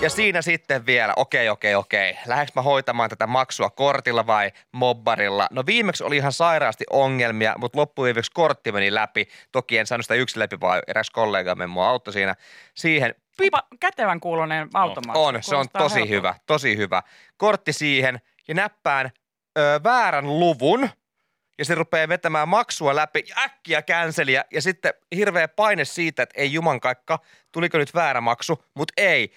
Ja 0.00 0.10
siinä 0.10 0.42
sitten 0.42 0.86
vielä, 0.86 1.12
okei, 1.16 1.48
okei, 1.48 1.74
okei. 1.74 2.18
Lähdekö 2.26 2.52
mä 2.56 2.62
hoitamaan 2.62 3.10
tätä 3.10 3.26
maksua 3.26 3.70
kortilla 3.70 4.26
vai 4.26 4.52
mobbarilla? 4.72 5.46
No 5.50 5.62
viimeksi 5.66 6.04
oli 6.04 6.16
ihan 6.16 6.32
sairaasti 6.32 6.84
ongelmia, 6.90 7.54
mutta 7.58 7.78
loppuviimeksi 7.78 8.30
kortti 8.34 8.72
meni 8.72 8.94
läpi. 8.94 9.28
Toki 9.52 9.78
en 9.78 9.86
saanut 9.86 10.04
sitä 10.04 10.14
yksin 10.14 10.40
läpi, 10.40 10.60
vaan 10.60 10.82
eräs 10.86 11.10
kollegamme 11.10 11.66
mua 11.66 11.88
auttoi 11.88 12.12
siinä. 12.12 12.34
Siihen 12.74 13.14
pip, 13.38 13.54
Onpa 13.54 13.66
kätevän 13.80 14.20
kuulonen 14.20 14.68
automaatti. 14.74 15.20
on, 15.20 15.38
se 15.42 15.56
on 15.56 15.66
tosi 15.78 15.94
helpolta. 15.94 16.14
hyvä, 16.14 16.34
tosi 16.46 16.76
hyvä. 16.76 17.02
Kortti 17.36 17.72
siihen 17.72 18.20
ja 18.48 18.54
näppään 18.54 19.10
ö, 19.58 19.80
väärän 19.84 20.26
luvun 20.40 20.90
ja 21.58 21.64
se 21.64 21.74
rupeaa 21.74 22.08
vetämään 22.08 22.48
maksua 22.48 22.96
läpi 22.96 23.24
ja 23.28 23.34
äkkiä 23.38 23.82
känseliä 23.82 24.44
ja 24.52 24.62
sitten 24.62 24.94
hirveä 25.16 25.48
paine 25.48 25.84
siitä, 25.84 26.22
että 26.22 26.40
ei 26.40 26.52
juman 26.52 26.80
kaikka, 26.80 27.18
tuliko 27.52 27.78
nyt 27.78 27.94
väärä 27.94 28.20
maksu, 28.20 28.64
mutta 28.74 28.92
ei. 28.96 29.34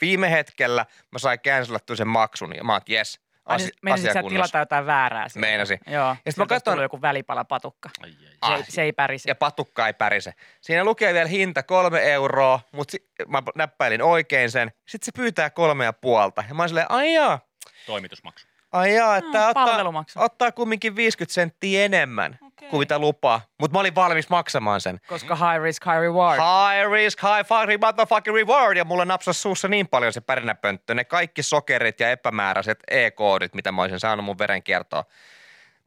Viime 0.00 0.30
hetkellä 0.30 0.86
mä 1.12 1.18
sain 1.18 1.40
cancelattua 1.40 1.96
sen 1.96 2.08
maksun 2.08 2.56
ja 2.56 2.64
mä 2.64 2.72
oon, 2.72 2.80
jes, 2.88 3.20
Ai, 3.44 3.56
asi- 3.56 3.64
niin, 3.64 3.72
Menisit 3.82 4.04
asia 4.04 4.12
sä 4.12 4.20
kunnossa. 4.22 4.36
tilata 4.52 4.58
jotain 4.58 4.86
väärää 4.86 5.28
sieltä? 5.28 5.46
Meinasin. 5.46 5.78
Joo. 5.86 6.16
Ja 6.24 6.32
sit 6.32 6.38
mä 6.38 6.46
katson- 6.46 6.82
joku 6.82 7.02
välipalapatukka. 7.02 7.90
Ai, 8.02 8.10
ai. 8.10 8.14
Se, 8.30 8.36
Ai. 8.40 8.56
ei, 8.58 8.64
se 8.68 8.82
ei 8.82 8.92
pärise. 8.92 9.28
Ja 9.30 9.34
patukka 9.34 9.86
ei 9.86 9.92
pärise. 9.94 10.32
Siinä 10.60 10.84
lukee 10.84 11.14
vielä 11.14 11.28
hinta 11.28 11.62
kolme 11.62 12.12
euroa, 12.12 12.60
mutta 12.72 12.92
si- 12.92 13.10
mä 13.28 13.42
näppäilin 13.54 14.02
oikein 14.02 14.50
sen. 14.50 14.72
Sitten 14.88 15.04
se 15.06 15.12
pyytää 15.12 15.50
kolme 15.50 15.84
ja 15.84 15.92
puolta. 15.92 16.44
Ja 16.48 16.54
mä 16.54 16.62
oon 16.62 16.68
silleen, 16.68 16.90
ai 16.90 17.14
jaa, 17.14 17.40
Toimitusmaksu. 17.86 18.46
Ai 18.72 18.94
jaa, 18.94 19.16
että 19.16 19.38
Mm, 19.38 19.48
ottaa, 19.48 19.54
palvelumaksu. 19.66 20.20
ottaa 20.22 20.52
kumminkin 20.52 20.96
50 20.96 21.34
senttiä 21.34 21.84
enemmän 21.84 22.38
Okei. 22.46 22.68
kuin 22.68 22.78
mitä 22.80 22.98
lupaa. 22.98 23.40
Mutta 23.60 23.72
mä 23.76 23.80
olin 23.80 23.94
valmis 23.94 24.28
maksamaan 24.28 24.80
sen. 24.80 25.00
Koska 25.08 25.34
high 25.36 25.62
risk, 25.62 25.84
high 25.84 26.00
reward. 26.00 26.40
High 26.40 26.92
risk, 26.92 27.18
high 27.22 27.48
fucking 27.48 27.80
motherfucking 27.80 28.36
reward. 28.36 28.76
Ja 28.76 28.84
mulla 28.84 29.04
napsasi 29.04 29.40
suussa 29.40 29.68
niin 29.68 29.88
paljon 29.88 30.12
se 30.12 30.20
pärinäpönttö. 30.20 30.94
Ne 30.94 31.04
kaikki 31.04 31.42
sokerit 31.42 32.00
ja 32.00 32.10
epämääräiset 32.10 32.78
e-koodit, 32.90 33.54
mitä 33.54 33.72
mä 33.72 33.82
olisin 33.82 34.00
saanut 34.00 34.24
mun 34.24 34.38
verenkiertoon. 34.38 35.04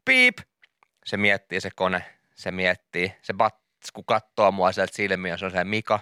Piip. 0.05 0.37
Se 1.05 1.17
miettii 1.17 1.61
se 1.61 1.69
kone. 1.75 2.03
Se 2.35 2.51
miettii. 2.51 3.13
Se 3.21 3.33
batsku 3.33 4.03
kattoo 4.03 4.51
mua 4.51 4.71
sieltä 4.71 4.95
silmiä. 4.95 5.37
Se 5.37 5.45
on 5.45 5.51
se 5.51 5.63
Mika. 5.63 5.99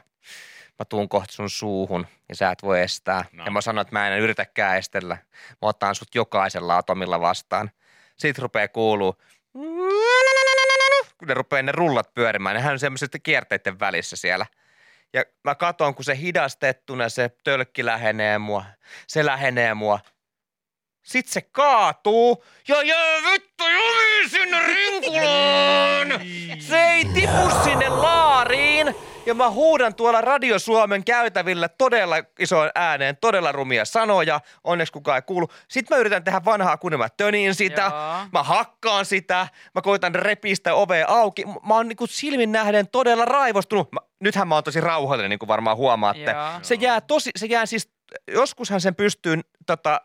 Mä 0.80 0.86
tuun 0.90 1.10
kohta 1.10 1.34
sun 1.34 1.50
suuhun 1.50 2.08
ja 2.30 2.36
sä 2.36 2.52
et 2.52 2.64
voi 2.64 2.82
estää. 2.82 3.26
No. 3.32 3.46
Ja 3.46 3.52
mä 3.52 3.62
sanon, 3.62 3.82
että 3.82 3.96
mä 3.96 4.08
en 4.08 4.20
yritäkään 4.20 4.78
estellä. 4.78 5.18
Mä 5.50 5.58
otan 5.62 5.96
sut 5.96 6.16
jokaisella 6.16 6.78
atomilla 6.78 7.22
vastaan. 7.22 7.72
Sitten 8.18 8.42
rupeaa 8.42 8.68
kuuluu 8.68 9.16
kun 11.18 11.28
ne 11.28 11.34
rupeaa 11.34 11.64
ne 11.64 11.72
rullat 11.72 12.14
pyörimään. 12.14 12.56
Nehän 12.56 12.74
on 12.74 12.80
semmoiset 12.80 13.12
kierteiden 13.24 13.80
välissä 13.80 14.16
siellä. 14.16 14.46
Ja 15.14 15.24
mä 15.44 15.56
katon, 15.56 15.96
kun 15.96 16.06
se 16.06 16.18
hidastettuna 16.18 17.10
se 17.10 17.30
tölkki 17.44 17.86
lähenee 17.86 18.38
mua. 18.38 18.66
Se 19.08 19.26
lähenee 19.26 19.74
mua. 19.74 20.00
Sitten 21.04 21.34
se 21.34 21.42
kaatuu 21.42 22.44
ja 22.68 22.82
jää 22.82 23.24
vittu 23.32 23.64
jumi 23.68 24.30
sinne 24.30 24.60
rinkulaan. 24.68 26.08
Se 26.60 26.84
ei 26.84 27.06
tipu 27.06 27.64
sinne 27.64 27.90
laariin. 27.90 28.96
Ja 29.28 29.34
mä 29.34 29.50
huudan 29.50 29.96
tuolla 29.96 30.22
Radio 30.22 30.60
Suomen 30.60 31.04
käytävillä 31.04 31.70
todella 31.70 32.16
isoin 32.40 32.72
ääneen, 32.76 33.18
todella 33.18 33.52
rumia 33.52 33.86
sanoja. 33.86 34.40
Onneksi 34.64 34.94
kukaan 34.94 35.16
ei 35.16 35.22
kuulu. 35.22 35.48
Sitten 35.68 35.98
mä 35.98 36.00
yritän 36.00 36.24
tehdä 36.24 36.42
vanhaa 36.46 36.78
kun 36.78 36.98
mä 36.98 37.10
tönin 37.10 37.56
sitä. 37.56 37.82
Joo. 37.82 38.28
Mä 38.32 38.44
hakkaan 38.44 39.06
sitä. 39.06 39.48
Mä 39.76 39.82
koitan 39.82 40.16
repistä 40.16 40.74
ovea 40.74 41.06
auki. 41.08 41.46
Mä 41.46 41.74
oon 41.76 41.88
niinku 41.88 42.08
silmin 42.08 42.52
nähden 42.52 42.88
todella 42.88 43.26
raivostunut. 43.26 43.92
Mä, 43.92 44.00
nythän 44.20 44.48
mä 44.48 44.56
oon 44.56 44.64
tosi 44.64 44.82
rauhallinen, 44.82 45.30
niin 45.30 45.40
kuin 45.40 45.48
varmaan 45.48 45.78
huomaatte. 45.78 46.32
Joo. 46.32 46.60
Se 46.62 46.76
jää 46.76 47.02
tosi, 47.02 47.32
se 47.36 47.46
jää 47.46 47.66
siis, 47.66 47.90
joskushan 48.28 48.82
sen 48.82 48.96
pystyy 48.96 49.42
tota, 49.66 50.02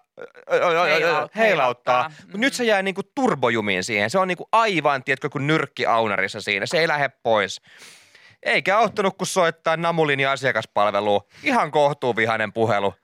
heilauttaa, 0.50 1.28
heilauttaa. 1.36 2.10
mutta 2.22 2.38
nyt 2.38 2.54
se 2.54 2.64
jää 2.64 2.82
niinku 2.82 3.02
turbojumiin 3.14 3.84
siihen. 3.84 4.10
Se 4.10 4.18
on 4.18 4.28
niinku 4.28 4.48
aivan, 4.52 5.04
tiedätkö, 5.04 5.30
kuin 5.30 5.46
nyrkki 5.46 5.86
aunarissa 5.86 6.40
siinä. 6.40 6.66
Se 6.66 6.78
ei 6.78 6.88
lähde 6.88 7.08
pois. 7.22 7.60
Eikä 8.42 8.78
auttanut, 8.78 9.16
kun 9.18 9.26
soittaa 9.26 9.76
Namulin 9.76 10.20
ja 10.20 10.32
asiakaspalveluun. 10.32 11.20
Ihan 11.42 11.70
kohtuuvihainen 11.70 12.52
puhelu. 12.52 12.94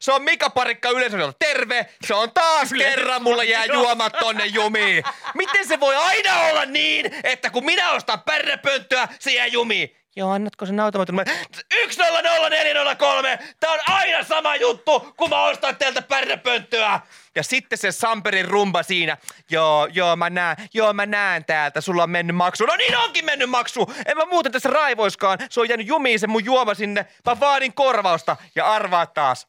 Se 0.00 0.12
on 0.12 0.22
Mika 0.22 0.50
Parikka 0.50 0.90
Yleisradiolta. 0.90 1.36
Terve! 1.38 1.86
Se 2.06 2.14
on 2.14 2.32
taas 2.34 2.72
kerran, 2.78 3.22
mulla 3.22 3.44
jää 3.44 3.64
juomat 3.64 4.12
tonne 4.20 4.46
jumiin. 4.46 5.04
Miten 5.34 5.68
se 5.68 5.80
voi 5.80 5.96
aina 5.96 6.40
olla 6.40 6.64
niin, 6.64 7.10
että 7.24 7.50
kun 7.50 7.64
minä 7.64 7.90
ostan 7.90 8.20
pärrepönttöä, 8.20 9.08
se 9.18 9.30
jää 9.30 9.46
jumiin? 9.46 9.96
Joo, 10.16 10.30
annatko 10.30 10.66
sen 10.66 10.80
automaatin? 10.80 11.34
100403! 11.68 13.38
Tää 13.60 13.70
on 13.70 13.78
aina 13.86 14.24
sama 14.24 14.56
juttu, 14.56 15.00
kun 15.16 15.30
mä 15.30 15.44
ostan 15.44 15.76
teiltä 15.76 16.02
pärrepönttöä! 16.02 17.00
Ja 17.34 17.42
sitten 17.42 17.78
se 17.78 17.92
Samperin 17.92 18.48
rumba 18.48 18.82
siinä. 18.82 19.16
Joo, 19.50 19.88
joo, 19.92 20.16
mä 20.16 20.30
näen, 20.30 20.56
joo, 20.74 20.92
mä 20.92 21.06
näen 21.06 21.44
täältä, 21.44 21.80
sulla 21.80 22.02
on 22.02 22.10
mennyt 22.10 22.36
maksu. 22.36 22.66
No 22.66 22.76
niin 22.76 22.96
onkin 22.96 23.24
mennyt 23.24 23.50
maksu! 23.50 23.92
En 24.06 24.16
mä 24.16 24.24
muuten 24.24 24.52
tässä 24.52 24.70
raivoiskaan. 24.70 25.38
Se 25.50 25.60
on 25.60 25.68
jäänyt 25.68 25.86
jumiin 25.86 26.20
se 26.20 26.26
mun 26.26 26.44
juoma 26.44 26.74
sinne. 26.74 27.06
Mä 27.26 27.40
vaadin 27.40 27.72
korvausta 27.74 28.36
ja 28.54 28.66
arvaa 28.66 29.06
taas. 29.06 29.46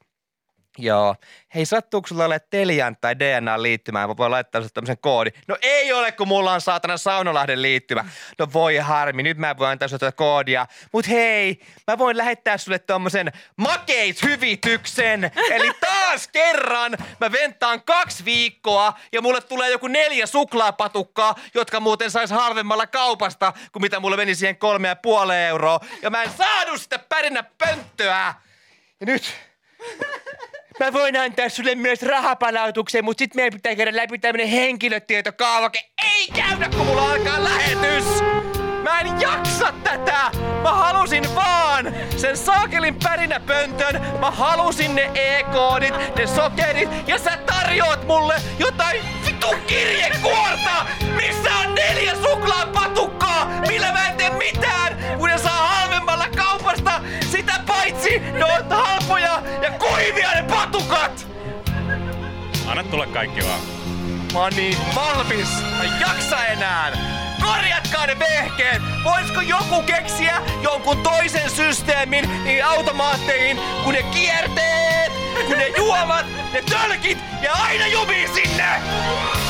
Joo. 0.77 1.15
Hei, 1.55 1.65
sattuuko 1.65 2.07
sulla 2.07 2.25
ole 2.25 2.39
Telian 2.39 2.97
tai 3.01 3.19
DNA 3.19 3.61
liittymään? 3.61 4.09
Mä 4.09 4.17
voin 4.17 4.31
laittaa 4.31 4.61
sinulle 4.61 4.71
tämmöisen 4.73 4.97
koodin. 4.97 5.33
No 5.47 5.57
ei 5.61 5.93
ole, 5.93 6.11
kun 6.11 6.27
mulla 6.27 6.53
on 6.53 6.61
saatana 6.61 6.97
Saunalahden 6.97 7.61
liittymä. 7.61 8.05
No 8.39 8.47
voi 8.53 8.77
harmi, 8.77 9.23
nyt 9.23 9.37
mä 9.37 9.57
voin 9.57 9.71
antaa 9.71 9.87
sulle 9.87 9.99
tätä 9.99 10.11
koodia. 10.11 10.67
Mut 10.93 11.07
hei, 11.07 11.59
mä 11.87 11.97
voin 11.97 12.17
lähettää 12.17 12.57
sulle 12.57 12.79
tommosen 12.79 13.31
makeishyvityksen. 13.57 15.31
Eli 15.51 15.71
taas 15.79 16.27
kerran 16.27 16.97
mä 17.19 17.31
ventaan 17.31 17.83
kaksi 17.83 18.25
viikkoa 18.25 18.93
ja 19.11 19.21
mulle 19.21 19.41
tulee 19.41 19.69
joku 19.69 19.87
neljä 19.87 20.25
suklaapatukkaa, 20.25 21.35
jotka 21.53 21.79
muuten 21.79 22.11
sais 22.11 22.31
halvemmalla 22.31 22.87
kaupasta, 22.87 23.53
kuin 23.71 23.81
mitä 23.81 23.99
mulle 23.99 24.17
meni 24.17 24.35
siihen 24.35 24.57
kolme 24.57 24.87
ja 24.87 24.95
puoli 24.95 25.35
euroa. 25.35 25.79
Ja 26.01 26.09
mä 26.09 26.23
en 26.23 26.31
saanut 26.37 26.81
sitä 26.81 26.99
pärinä 26.99 27.43
pönttöä. 27.43 28.33
Ja 28.99 29.05
nyt 29.05 29.33
Mä 30.79 30.93
voin 30.93 31.17
antaa 31.17 31.49
sulle 31.49 31.75
myös 31.75 32.01
rahapalautuksen, 32.01 33.05
mutta 33.05 33.21
sit 33.21 33.35
meidän 33.35 33.53
pitää 33.53 33.75
käydä 33.75 33.95
läpi 33.95 34.17
tämmönen 34.19 34.47
henkilötietokaavake. 34.47 35.79
Ei 36.03 36.27
käydä, 36.27 36.69
kun 36.69 36.85
mulla 36.85 37.11
alkaa 37.11 37.43
lähetys! 37.43 38.05
Mä 38.83 38.99
en 38.99 39.21
jaksa 39.21 39.73
tätä! 39.83 40.31
Mä 40.63 40.71
halusin 40.71 41.35
vaan 41.35 41.93
sen 42.17 42.37
saakelin 42.37 42.95
pärinäpöntön. 43.03 44.01
Mä 44.19 44.31
halusin 44.31 44.95
ne 44.95 45.11
e-koodit, 45.15 45.93
ne 46.15 46.27
sokerit 46.27 46.89
ja 47.07 47.17
sä 47.17 47.37
tarjoat 47.45 48.07
mulle 48.07 48.35
jotain 48.59 49.01
vitun 49.25 49.61
kirjekuorta! 49.67 50.85
Missä 51.15 51.49
on 51.65 51.75
neljä 51.75 52.15
suklaapatukkaa, 52.15 53.45
millä 53.67 53.91
mä 53.91 54.09
en 54.09 54.17
tee 54.17 54.29
mitään, 54.29 54.97
ne 58.19 58.45
on 58.45 58.69
halpoja 58.69 59.41
ja 59.61 59.71
kuivia 59.71 60.31
ne 60.35 60.43
patukat! 60.43 61.27
Anna 62.67 62.83
tulla 62.83 63.07
kaikki 63.07 63.41
vaan. 63.45 63.59
Mä 64.33 64.39
oon 64.39 64.53
niin 64.55 64.77
valmis. 64.95 65.61
Mä 65.77 65.83
en 65.83 65.99
jaksa 65.99 66.45
enää. 66.45 66.91
ne 68.07 68.19
vehkeet? 68.19 68.81
Voisiko 69.03 69.41
joku 69.41 69.83
keksiä 69.83 70.41
jonkun 70.61 70.97
toisen 70.97 71.49
systeemin 71.49 72.29
niin 72.43 72.65
automaatteihin, 72.65 73.59
kun 73.83 73.93
ne 73.93 74.03
kierteet, 74.03 75.11
kun 75.47 75.57
ne 75.57 75.67
juomat, 75.77 76.25
ne 76.53 76.61
tölkit 76.61 77.17
ja 77.41 77.53
aina 77.53 77.87
jumii 77.87 78.27
sinne? 78.27 78.81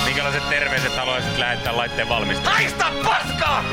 Minkälaiset 0.05 0.49
terveiset 0.49 0.95
haluaisit 0.95 1.37
lähettää 1.37 1.77
laitteen 1.77 2.09
valmistajalle? 2.09 2.59
Haista 2.59 2.85
paskaa! 3.03 3.63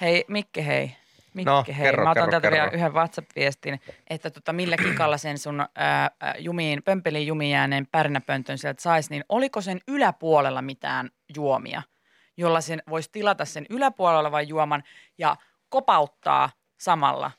Hei 0.00 0.24
Mikke, 0.28 0.66
hei. 0.66 0.96
Mikke, 1.34 1.50
No, 1.50 1.64
hei. 1.66 1.74
kerro, 1.76 2.04
Mä 2.04 2.10
otan 2.10 2.20
kerro, 2.22 2.30
täältä 2.30 2.50
kerro. 2.50 2.56
vielä 2.64 2.70
yhden 2.70 2.94
WhatsApp-viestin, 2.94 3.80
että 4.10 4.30
tota, 4.30 4.52
millä 4.52 4.76
kikalla 4.76 5.18
sen 5.18 5.38
sun 5.38 5.66
ää, 5.74 6.10
jumiin, 6.38 6.82
pömpeliin 6.82 7.26
jumiin 7.26 7.50
jääneen 7.50 7.86
pärnäpöntön 7.86 8.58
sieltä 8.58 8.82
saisi, 8.82 9.10
niin 9.10 9.24
oliko 9.28 9.60
sen 9.60 9.80
yläpuolella 9.88 10.62
mitään 10.62 11.10
juomia, 11.36 11.82
jolla 12.36 12.60
sen 12.60 12.82
voisi 12.90 13.08
tilata 13.12 13.44
sen 13.44 13.66
yläpuolella 13.70 14.20
olevan 14.20 14.48
juoman 14.48 14.82
ja 15.18 15.36
kopauttaa 15.68 16.50
samalla 16.80 17.30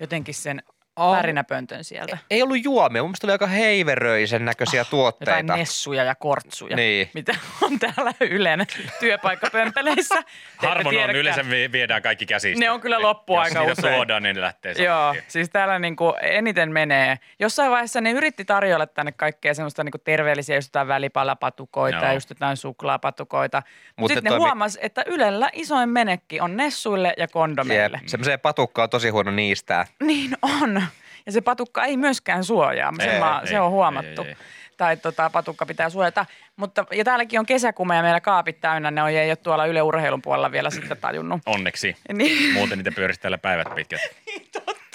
jotenkin 0.00 0.34
sen 0.34 0.62
Oh. 0.98 1.16
pärinäpöntön 1.16 1.84
sieltä. 1.84 2.18
Ei 2.30 2.42
ollut 2.42 2.64
juomia, 2.64 3.02
mun 3.02 3.08
mielestä 3.10 3.26
oli 3.26 3.32
aika 3.32 3.46
heiveröisen 3.46 4.44
näköisiä 4.44 4.84
tuotteita. 4.84 5.30
Jotain 5.30 5.58
nessuja 5.58 6.04
ja 6.04 6.14
kortsuja, 6.14 6.76
Niin. 6.76 7.10
mitä 7.14 7.32
on 7.62 7.78
täällä 7.78 8.12
Ylen 8.20 8.66
työpaikkapömpeleissä. 9.00 10.22
Harvoin 10.56 10.98
on 11.04 11.16
yleensä 11.16 11.50
vi- 11.50 11.72
viedään 11.72 12.02
kaikki 12.02 12.26
käsistä. 12.26 12.60
Ne 12.64 12.70
on 12.70 12.80
kyllä 12.80 13.02
loppu 13.02 13.34
Jos 13.34 13.42
aika 13.44 13.62
usein. 13.72 13.94
tuodaan, 13.94 14.22
niin 14.22 14.36
ne 14.36 14.42
lähtee 14.42 14.74
saman 14.74 14.86
Joo, 14.86 15.14
siis 15.28 15.50
täällä 15.50 15.78
niinku 15.78 16.14
eniten 16.22 16.72
menee. 16.72 17.18
Jossain 17.38 17.70
vaiheessa 17.70 18.00
ne 18.00 18.10
yritti 18.10 18.44
tarjoilla 18.44 18.86
tänne 18.86 19.12
kaikkea 19.12 19.54
semmoista 19.54 19.84
niinku 19.84 19.98
terveellisiä, 19.98 20.56
just 20.56 20.68
jotain 20.68 20.88
välipalapatukoita 20.88 21.96
ja 22.04 22.12
just 22.12 22.30
jotain 22.30 22.56
suklaapatukoita. 22.56 23.62
Mutta 23.96 24.14
sitten 24.14 24.24
ne 24.24 24.36
toimi- 24.36 24.44
huomas, 24.48 24.78
että 24.82 25.04
Ylellä 25.06 25.50
isoin 25.52 25.88
menekki 25.88 26.40
on 26.40 26.56
Nessuille 26.56 27.08
ja 27.16 27.22
Jep, 27.22 27.30
kondomeille. 27.30 28.00
semmoiseen 28.06 28.40
patukkaan 28.40 28.84
on 28.84 28.90
tosi 28.90 29.08
huono 29.08 29.30
niistää. 29.30 29.86
Niin 30.02 30.30
on. 30.62 30.82
Ja 31.28 31.32
se 31.32 31.40
patukka 31.40 31.84
ei 31.84 31.96
myöskään 31.96 32.44
suojaa. 32.44 32.92
Se, 33.00 33.10
Ei, 33.10 33.20
mä, 33.20 33.40
ei, 33.42 33.48
se 33.48 33.60
on 33.60 33.70
huomattu. 33.70 34.22
ei, 34.22 34.28
ei. 34.28 34.36
Tai 34.76 34.96
tota, 34.96 35.30
patukka 35.30 35.66
pitää 35.66 35.90
suojata. 35.90 36.26
Mutta, 36.56 36.84
ja 36.92 37.04
täälläkin 37.04 37.40
on 37.40 37.46
kesäkume 37.46 37.96
ja 37.96 38.02
meillä 38.02 38.20
kaapit 38.20 38.60
täynnä. 38.60 38.90
Ne 38.90 39.02
on, 39.02 39.10
ei 39.10 39.30
ole 39.30 39.36
tuolla 39.36 39.66
Yle 39.66 39.82
Urheilun 39.82 40.22
puolella 40.22 40.52
vielä 40.52 40.70
sitten 40.70 40.96
tajunnut. 40.96 41.40
Onneksi. 41.46 41.96
Niin. 42.12 42.52
Muuten 42.54 42.78
niitä 42.78 42.92
pyörisi 42.92 43.20
täällä 43.20 43.38
päivät 43.38 43.74
pitkät. 43.74 44.00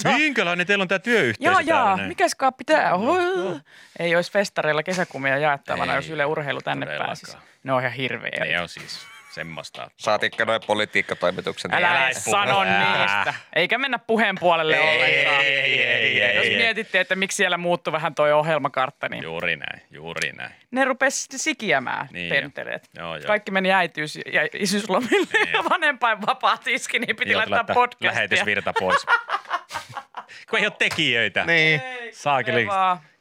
Minkälainen 0.18 0.68
teillä 0.68 0.82
on 0.82 0.88
tämä 0.88 1.00
työyhteisö 1.00 1.62
Joo, 1.70 1.78
joo. 1.78 1.98
Mikäs 2.08 2.36
kaappi 2.36 2.64
tää 2.64 2.96
on? 2.96 3.62
Ei 4.00 4.16
olisi 4.16 4.32
festareilla 4.32 4.84
kesäkumia 4.84 5.38
jaettavana, 5.38 5.92
Ei, 5.94 5.98
jos 5.98 6.10
Yle 6.10 6.26
Urheilu 6.26 6.62
tänne 6.62 6.86
pääsisi. 6.86 7.38
Ne 7.64 7.74
on 7.74 7.82
ihan 7.82 7.94
hirveä. 7.94 8.46
Ne 8.46 8.62
on 8.62 8.70
siis 8.70 9.13
semmoista. 9.34 9.90
Saatikka 9.98 10.46
noin 10.46 10.62
politiikkatoimituksen. 10.68 11.74
Älä 11.74 11.90
Älä 11.90 12.06
edes 12.06 12.24
puhu. 12.26 12.36
sano 12.36 12.62
Ää. 12.62 12.98
niistä. 12.98 13.34
Eikä 13.56 13.78
mennä 13.78 14.00
puheen 14.00 14.36
puolelle 14.40 14.76
Ei, 14.76 14.82
ollenkaan. 14.82 15.46
ei, 15.46 15.82
ei, 15.84 16.22
ei, 16.22 16.36
Jos 16.36 16.46
ei. 16.46 16.56
mietitte, 16.58 17.00
että 17.00 17.16
miksi 17.16 17.36
siellä 17.36 17.58
muuttui 17.58 17.94
vähän 17.94 18.16
toi 18.16 18.32
ohjelmakartta, 18.34 19.10
niin 19.10 19.24
Juuri 19.24 19.56
näin, 19.56 19.82
juuri 19.92 20.32
näin. 20.32 20.52
ne 20.72 20.86
rupes 20.86 21.28
sikiämään, 21.36 22.08
Niin 22.12 22.30
niin 22.30 22.54
jo. 22.96 23.02
Joo, 23.04 23.16
joo. 23.16 23.28
Kaikki 23.28 23.52
meni 23.52 23.70
äitiys- 23.72 24.34
ja 24.34 24.48
isyyslomille 24.54 25.40
ja 25.54 25.64
vanhempain 25.70 26.22
vapaat 26.28 26.68
iski, 26.68 27.00
niin 27.00 27.16
piti 27.16 27.32
Joutui 27.32 27.50
laittaa 27.52 27.76
podcastia. 27.76 28.10
Lähetysvirta 28.12 28.74
pois. 28.80 29.06
kun 30.50 30.60
ei 30.60 30.66
ole 30.66 30.74
tekijöitä. 30.80 31.46
Niin. 31.46 31.82
Saakeli. 32.12 32.68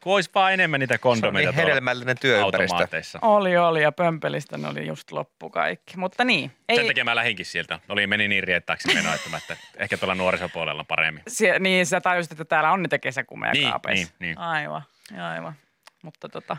Kun 0.03 0.15
olisi 0.15 0.31
vaan 0.35 0.53
enemmän 0.53 0.81
niitä 0.81 0.95
Se 0.95 0.97
on 0.97 1.01
kondomeita 1.01 1.51
niin 1.51 1.61
hedelmällinen 1.61 2.17
työympäristö. 2.21 3.19
Oli, 3.23 3.57
oli 3.57 3.83
ja 3.83 3.93
pömpelistä 3.93 4.59
ne 4.59 4.69
oli 4.69 4.87
just 4.87 5.12
loppu 5.12 5.51
kaikki. 5.51 5.97
Mutta 5.97 6.25
niin, 6.25 6.51
Sen 6.51 6.81
ei, 6.83 6.87
takia 6.87 7.05
mä 7.05 7.17
lähinkin 7.17 7.47
sieltä. 7.47 7.79
Oli 7.88 8.07
meni 8.07 8.29
niin 8.29 8.45
riettaaksi 8.45 8.95
menoa, 8.95 9.15
että, 9.15 9.57
ehkä 9.77 9.97
tuolla 9.97 10.15
nuorisopuolella 10.15 10.85
paremmin. 10.85 11.23
Sie, 11.29 11.59
niin, 11.59 11.87
sä 11.87 12.01
tajusit, 12.01 12.33
että 12.33 12.45
täällä 12.45 12.73
on 12.73 12.83
niitä 12.83 12.99
kesäkumeja 12.99 13.53
Niin, 13.53 13.71
kaapeissa. 13.71 14.12
niin, 14.19 14.29
niin. 14.29 14.38
Aivan, 14.38 14.83
aivan. 15.23 15.55
Mutta 16.03 16.29
tota, 16.29 16.57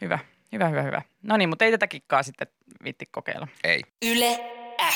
hyvä, 0.00 0.18
hyvä, 0.52 0.68
hyvä, 0.68 0.82
hyvä. 0.82 1.02
No 1.22 1.36
niin, 1.36 1.48
mutta 1.48 1.64
ei 1.64 1.70
tätä 1.70 1.86
kikkaa 1.86 2.22
sitten 2.22 2.46
viitti 2.84 3.06
kokeilla. 3.10 3.48
Ei. 3.64 3.82
Yle 4.02 4.40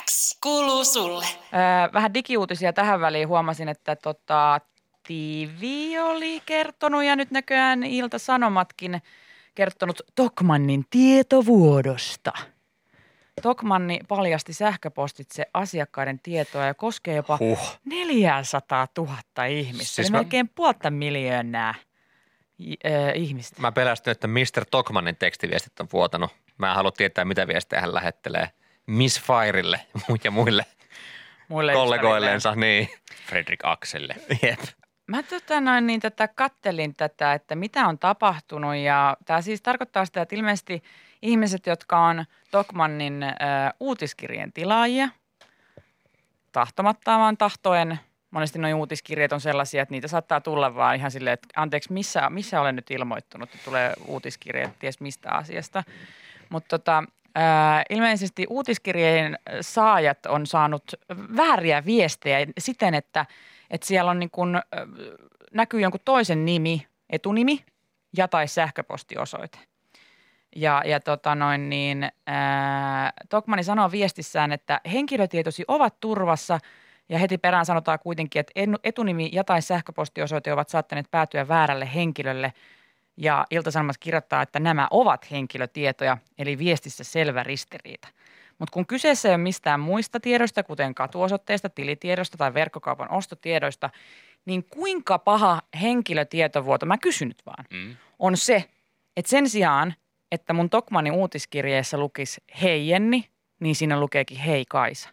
X 0.05 0.39
kuuluu 0.43 0.85
sulle. 0.85 1.27
Öö, 1.35 1.93
vähän 1.93 2.15
digiuutisia 2.15 2.73
tähän 2.73 3.01
väliin. 3.01 3.29
Huomasin, 3.29 3.69
että 3.69 3.97
tota, 3.97 4.61
TV 5.09 5.63
oli 6.03 6.43
kertonut 6.47 7.05
ja 7.05 7.17
nyt 7.17 7.31
näköjään 7.31 7.83
Ilta-Sanomatkin 7.83 9.03
kertonut 9.55 10.01
Tokmannin 10.15 10.85
tietovuodosta. 10.91 12.33
Tokmanni 13.43 14.01
paljasti 14.09 14.53
sähköpostitse 14.53 15.47
asiakkaiden 15.55 16.21
tietoa 16.23 16.65
ja 16.67 16.75
koskee 16.75 17.15
jopa 17.17 17.37
Huh. 17.41 17.79
400 17.85 18.89
000 18.99 19.45
ihmistä. 19.49 19.79
Siis 19.85 19.95
Siis 19.95 20.11
mä- 20.11 20.19
melkein 20.19 20.49
puolta 20.49 20.91
miljoonaa 20.91 21.75
ihmistä. 23.15 23.61
Mä 23.61 23.73
pelästyn, 23.73 24.13
että 24.13 24.27
Mr. 24.27 24.65
Tokmannin 24.71 25.17
tekstiviestit 25.17 25.81
on 25.81 25.89
vuotanut. 25.93 26.31
Mä 26.59 26.69
en 26.71 26.77
halua 26.77 26.93
tietää, 26.93 27.25
mitä 27.25 27.49
viestejä 27.49 27.81
hän 27.81 27.95
lähettelee 27.95 28.51
Miss 28.87 29.21
Firelle 29.23 29.81
ja 30.25 30.31
muille 30.31 30.67
Muille 31.49 31.73
kollegoilleensa. 31.73 32.55
Niin. 32.55 32.89
Fredrik 33.27 33.61
Akselle. 33.63 34.15
Jep. 34.43 34.61
Mä 35.07 35.23
tota 35.23 35.61
noin, 35.61 35.87
niin 35.87 36.01
tätä 36.01 36.29
kattelin 36.29 36.95
tätä, 36.95 37.33
että 37.33 37.55
mitä 37.55 37.87
on 37.87 37.99
tapahtunut 37.99 38.77
ja 38.77 39.17
tämä 39.25 39.43
siis 39.43 39.63
tarkoittaa 39.63 40.05
sitä, 40.05 40.23
että 40.23 40.37
ilmeisesti 40.37 40.83
ihmiset, 41.23 41.67
jotka 41.67 41.99
on 41.99 42.25
Tokmannin 42.51 43.23
ö, 43.23 43.37
uutiskirjeen 43.81 44.53
tilaajia, 44.53 45.09
tahtomattaan 46.53 47.21
vaan 47.21 47.37
tahtoen, 47.37 48.01
monesti 48.31 48.59
nuo 48.59 48.75
uutiskirjeet 48.75 49.33
on 49.33 49.41
sellaisia, 49.41 49.83
että 49.83 49.93
niitä 49.93 50.09
saattaa 50.09 50.41
tulla 50.41 50.75
vaan 50.75 50.97
ihan 50.97 51.11
silleen, 51.11 51.35
että 51.35 51.49
anteeksi, 51.57 51.93
missä, 51.93 52.31
missä 52.31 52.61
olen 52.61 52.77
nyt 52.77 52.91
ilmoittunut, 52.91 53.55
että 53.55 53.65
tulee 53.65 53.93
uutiskirjeet 54.07 54.79
ties 54.79 55.01
mistä 55.01 55.31
asiasta. 55.31 55.85
Mutta 56.49 56.79
tota, 56.79 57.05
ilmeisesti 57.91 58.47
uutiskirjeen 58.51 59.39
saajat 59.61 60.27
on 60.27 60.47
saanut 60.47 60.85
vääriä 61.37 61.85
viestejä 61.85 62.47
siten, 62.59 62.95
että, 62.95 63.27
että 63.75 63.87
siellä 63.87 64.11
on 64.11 64.19
niin 64.19 64.31
kuin, 64.31 64.61
näkyy 65.53 65.81
jonkun 65.81 66.01
toisen 66.05 66.45
nimi, 66.45 66.87
etunimi 67.11 67.65
ja 68.17 68.29
tai 68.29 68.49
sähköpostiosoite. 68.49 69.59
Ja, 70.57 70.83
ja 70.87 71.01
tota 71.01 71.35
noin 71.35 71.69
niin, 71.69 72.09
ää, 72.27 73.13
Tokmani 73.29 73.65
sanoo 73.65 73.91
viestissään, 73.91 74.53
että 74.53 74.81
henkilötietosi 74.93 75.65
ovat 75.69 76.01
turvassa 76.01 76.59
ja 77.09 77.19
heti 77.19 77.39
perään 77.39 77.67
sanotaan 77.67 77.99
kuitenkin, 77.99 78.41
että 78.41 78.53
etunimi 78.85 79.29
ja 79.33 79.45
tai 79.45 79.63
sähköpostiosoite 79.63 80.53
ovat 80.53 80.69
saattaneet 80.69 81.11
päätyä 81.11 81.49
väärälle 81.49 81.95
henkilölle. 81.95 82.53
Ja 83.17 83.47
Ilta-Sanomat 83.51 83.99
kirjoittaa, 84.01 84.43
että 84.43 84.61
nämä 84.61 84.89
ovat 84.91 85.31
henkilötietoja, 85.31 86.19
eli 86.39 86.59
viestissä 86.59 87.05
selvä 87.05 87.43
ristiriita. 87.43 88.09
Mutta 88.65 88.73
kun 88.75 88.87
kyseessä 88.87 89.29
ei 89.29 89.35
ole 89.35 89.43
mistään 89.43 89.81
muista 89.81 90.21
tiedoista, 90.21 90.63
kuten 90.63 90.95
katuosoitteista, 90.95 91.69
tilitiedosta 91.69 92.37
tai 92.37 92.55
verkkokaupan 92.55 93.11
ostotiedoista, 93.11 93.91
niin 94.45 94.65
kuinka 94.65 95.19
paha 95.19 95.63
henkilötietovuoto, 95.83 96.87
mä 96.87 96.99
kysyn 96.99 97.29
nyt 97.29 97.43
vaan, 97.47 97.65
Mm. 97.71 97.97
on 98.19 98.37
se, 98.37 98.65
että 99.17 99.31
sen 99.31 99.49
sijaan, 99.49 99.95
että 100.33 100.53
mun 100.53 100.71
Tokmanin 100.71 101.13
uutiskirjeessä 101.13 101.99
lukisi 101.99 102.41
hei 102.63 102.89
Jenni, 102.89 103.29
niin 103.61 103.75
siinä 103.75 104.01
lukeekin 104.01 104.39
hei 104.39 104.65
Kaisa. 104.69 105.09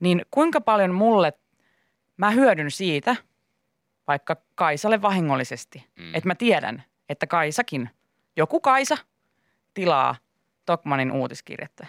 Niin 0.00 0.22
kuinka 0.30 0.60
paljon 0.60 0.94
mulle 0.94 1.32
mä 2.16 2.30
hyödyn 2.30 2.70
siitä, 2.70 3.16
vaikka 4.08 4.36
Kaisalle 4.54 5.02
vahingollisesti, 5.02 5.84
Mm. 5.96 6.04
mm. 6.04 6.14
että 6.14 6.28
mä 6.28 6.34
tiedän, 6.34 6.82
että 7.08 7.26
Kaisakin, 7.26 7.90
joku 8.36 8.60
Kaisa, 8.60 8.96
tilaa 9.74 10.16
Tokmanin 10.66 11.12
uutiskirjettä. 11.12 11.86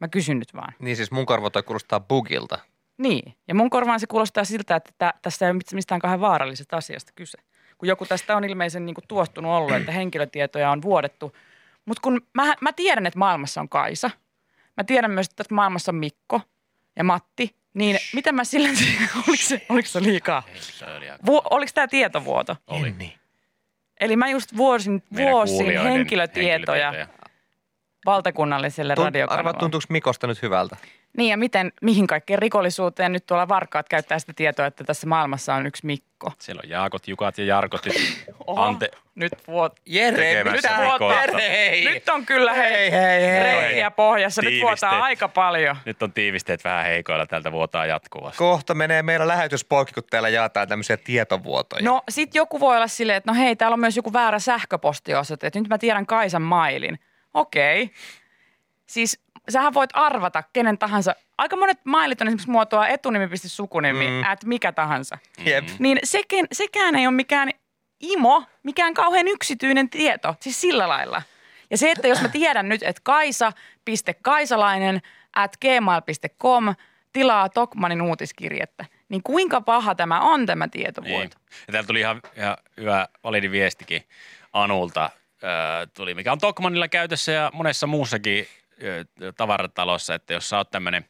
Mä 0.00 0.08
kysyn 0.08 0.38
nyt 0.38 0.54
vaan. 0.54 0.74
Niin 0.78 0.96
siis 0.96 1.10
mun 1.10 1.26
korva 1.26 1.50
toi 1.50 1.62
kuulostaa 1.62 2.00
bugilta. 2.00 2.58
Niin, 2.98 3.34
ja 3.48 3.54
mun 3.54 3.70
korvaan 3.70 4.00
se 4.00 4.06
kuulostaa 4.06 4.44
siltä, 4.44 4.76
että 4.76 4.92
tä, 4.98 5.14
tässä 5.22 5.46
ei 5.46 5.50
ole 5.50 5.60
mistään 5.74 6.00
kahden 6.00 6.20
vaarallisesta 6.20 6.76
asiasta 6.76 7.12
kyse. 7.14 7.38
Kun 7.78 7.88
joku 7.88 8.06
tästä 8.06 8.36
on 8.36 8.44
ilmeisen 8.44 8.86
niin 8.86 8.94
kuin 8.94 9.04
tuostunut 9.08 9.52
ollut, 9.52 9.72
että 9.76 9.92
henkilötietoja 9.92 10.70
on 10.70 10.82
vuodettu. 10.82 11.36
Mutta 11.84 12.00
kun 12.00 12.20
mä, 12.34 12.54
mä 12.60 12.72
tiedän, 12.72 13.06
että 13.06 13.18
maailmassa 13.18 13.60
on 13.60 13.68
Kaisa. 13.68 14.10
Mä 14.76 14.84
tiedän 14.84 15.10
myös, 15.10 15.26
että 15.26 15.54
maailmassa 15.54 15.92
on 15.92 15.96
Mikko 15.96 16.40
ja 16.96 17.04
Matti. 17.04 17.56
Niin 17.74 17.98
mitä 18.14 18.32
mä 18.32 18.44
sillä, 18.44 18.68
oliko 19.28 19.42
se, 19.42 19.66
oliko 19.68 19.88
se 19.88 20.02
liikaa? 20.02 20.42
Vu, 21.26 21.42
oliko 21.50 21.70
tämä 21.74 21.88
tietovuoto? 21.88 22.56
Oli. 22.66 22.94
Eli 24.00 24.16
mä 24.16 24.28
just 24.28 24.56
vuosin, 24.56 25.02
vuosin 25.16 25.56
kuulijoiden 25.56 25.92
henkilötietoja, 25.92 26.92
valtakunnalliselle 28.06 28.94
Tunt, 28.94 29.06
arvaa, 29.06 29.10
radiokanavalle. 29.10 29.58
tuntuuko 29.58 29.84
Mikosta 29.88 30.26
nyt 30.26 30.42
hyvältä? 30.42 30.76
Niin 31.16 31.30
ja 31.30 31.36
miten, 31.36 31.72
mihin 31.82 32.06
kaikkeen 32.06 32.38
rikollisuuteen 32.38 33.12
nyt 33.12 33.26
tuolla 33.26 33.48
varkaat 33.48 33.88
käyttää 33.88 34.18
sitä 34.18 34.32
tietoa, 34.36 34.66
että 34.66 34.84
tässä 34.84 35.06
maailmassa 35.06 35.54
on 35.54 35.66
yksi 35.66 35.86
Mikko. 35.86 36.32
Siellä 36.38 36.60
on 36.64 36.70
Jaakot, 36.70 37.08
Jukat 37.08 37.38
ja 37.38 37.44
Jarkot. 37.44 37.86
Oho, 38.46 38.62
Ante, 38.62 38.90
nyt 39.14 39.32
vuot, 39.46 39.80
Jere. 39.86 40.32
Jere, 40.32 40.52
hei. 41.38 41.84
nyt 41.84 42.08
on 42.08 42.26
kyllä 42.26 42.52
hei, 42.54 42.72
Hei, 42.72 42.90
hei, 42.90 43.30
hei. 43.30 43.60
reikiä 43.60 43.90
pohjassa, 43.90 44.42
nyt 44.42 44.60
vuotaa 44.60 44.90
Tiivisteet. 44.90 45.02
aika 45.02 45.28
paljon. 45.28 45.76
nyt 45.84 46.02
on 46.02 46.12
tiivisteet 46.12 46.64
vähän 46.64 46.84
heikoilla, 46.84 47.26
tältä 47.26 47.52
vuotaa 47.52 47.86
jatkuvasti. 47.86 48.38
Kohta 48.38 48.74
menee 48.74 49.02
meillä 49.02 49.28
lähetyspoikki, 49.28 49.94
kun 49.94 50.02
täällä 50.10 50.28
jaetaan 50.28 50.68
tämmöisiä 50.68 50.96
tietovuotoja. 50.96 51.82
No 51.84 52.02
sit 52.08 52.34
joku 52.34 52.60
voi 52.60 52.76
olla 52.76 52.88
silleen, 52.88 53.16
että 53.16 53.30
no 53.32 53.38
hei, 53.38 53.56
täällä 53.56 53.74
on 53.74 53.80
myös 53.80 53.96
joku 53.96 54.12
väärä 54.12 54.38
sähköpostiosoite, 54.38 55.46
että 55.46 55.58
nyt 55.60 55.68
mä 55.68 55.78
tiedän 55.78 56.06
Kaisan 56.06 56.42
mailin. 56.42 56.98
Okei. 57.36 57.90
Siis 58.86 59.20
sähän 59.48 59.74
voit 59.74 59.90
arvata 59.92 60.42
kenen 60.52 60.78
tahansa. 60.78 61.14
Aika 61.38 61.56
monet 61.56 61.78
mailit 61.84 62.20
on 62.20 62.26
esimerkiksi 62.26 62.50
muotoa 62.50 62.88
etunimi.sukunimi, 62.88 64.06
mm. 64.06 64.22
at 64.24 64.44
mikä 64.44 64.72
tahansa. 64.72 65.18
Jep. 65.44 65.68
Niin 65.78 65.98
sekin, 66.04 66.46
sekään 66.52 66.94
ei 66.94 67.06
ole 67.06 67.14
mikään 67.14 67.50
imo, 68.00 68.44
mikään 68.62 68.94
kauhean 68.94 69.28
yksityinen 69.28 69.90
tieto, 69.90 70.34
siis 70.40 70.60
sillä 70.60 70.88
lailla. 70.88 71.22
Ja 71.70 71.78
se, 71.78 71.90
että 71.90 72.08
jos 72.08 72.22
mä 72.22 72.28
tiedän 72.28 72.68
nyt, 72.68 72.82
että 72.82 73.02
kaisa.kaisalainen 73.04 75.02
at 75.36 75.56
gmail.com 75.56 76.74
tilaa 77.12 77.48
Tokmanin 77.48 78.02
uutiskirjettä, 78.02 78.84
niin 79.08 79.22
kuinka 79.22 79.60
paha 79.60 79.94
tämä 79.94 80.20
on 80.20 80.46
tämä 80.46 80.68
tietovuoto? 80.68 81.18
Niin. 81.18 81.30
Ja 81.66 81.72
täällä 81.72 81.86
tuli 81.86 82.00
ihan, 82.00 82.22
ihan 82.36 82.56
hyvä 82.76 83.08
validi 83.24 83.50
viestikin 83.50 84.02
Anulta. 84.52 85.10
Tuli, 85.94 86.14
mikä 86.14 86.32
on 86.32 86.38
Tokmanilla 86.38 86.88
käytössä 86.88 87.32
ja 87.32 87.50
monessa 87.54 87.86
muussakin 87.86 88.46
tavaratalossa, 89.36 90.14
että 90.14 90.32
jos 90.32 90.48
sä 90.48 90.56
oot 90.56 90.70
tämmöinen 90.70 91.04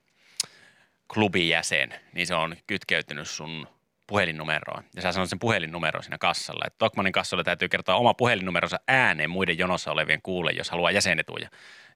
klubijäsen, 1.14 1.94
niin 2.12 2.26
se 2.26 2.34
on 2.34 2.56
kytkeytynyt 2.66 3.28
sun 3.28 3.68
puhelinnumeroon. 4.06 4.84
Ja 4.96 5.02
sä 5.02 5.12
sanot 5.12 5.30
sen 5.30 5.38
puhelinnumeron 5.38 6.02
siinä 6.02 6.18
kassalla. 6.18 6.64
Että 6.66 6.78
Tokmanin 6.78 7.12
kassalla 7.12 7.44
täytyy 7.44 7.68
kertoa 7.68 7.94
oma 7.94 8.14
puhelinnumeronsa 8.14 8.80
ääneen 8.88 9.30
muiden 9.30 9.58
jonossa 9.58 9.92
olevien 9.92 10.22
kuulle, 10.22 10.52
jos 10.52 10.70
haluaa 10.70 10.90
jäsenetuja. 10.90 11.48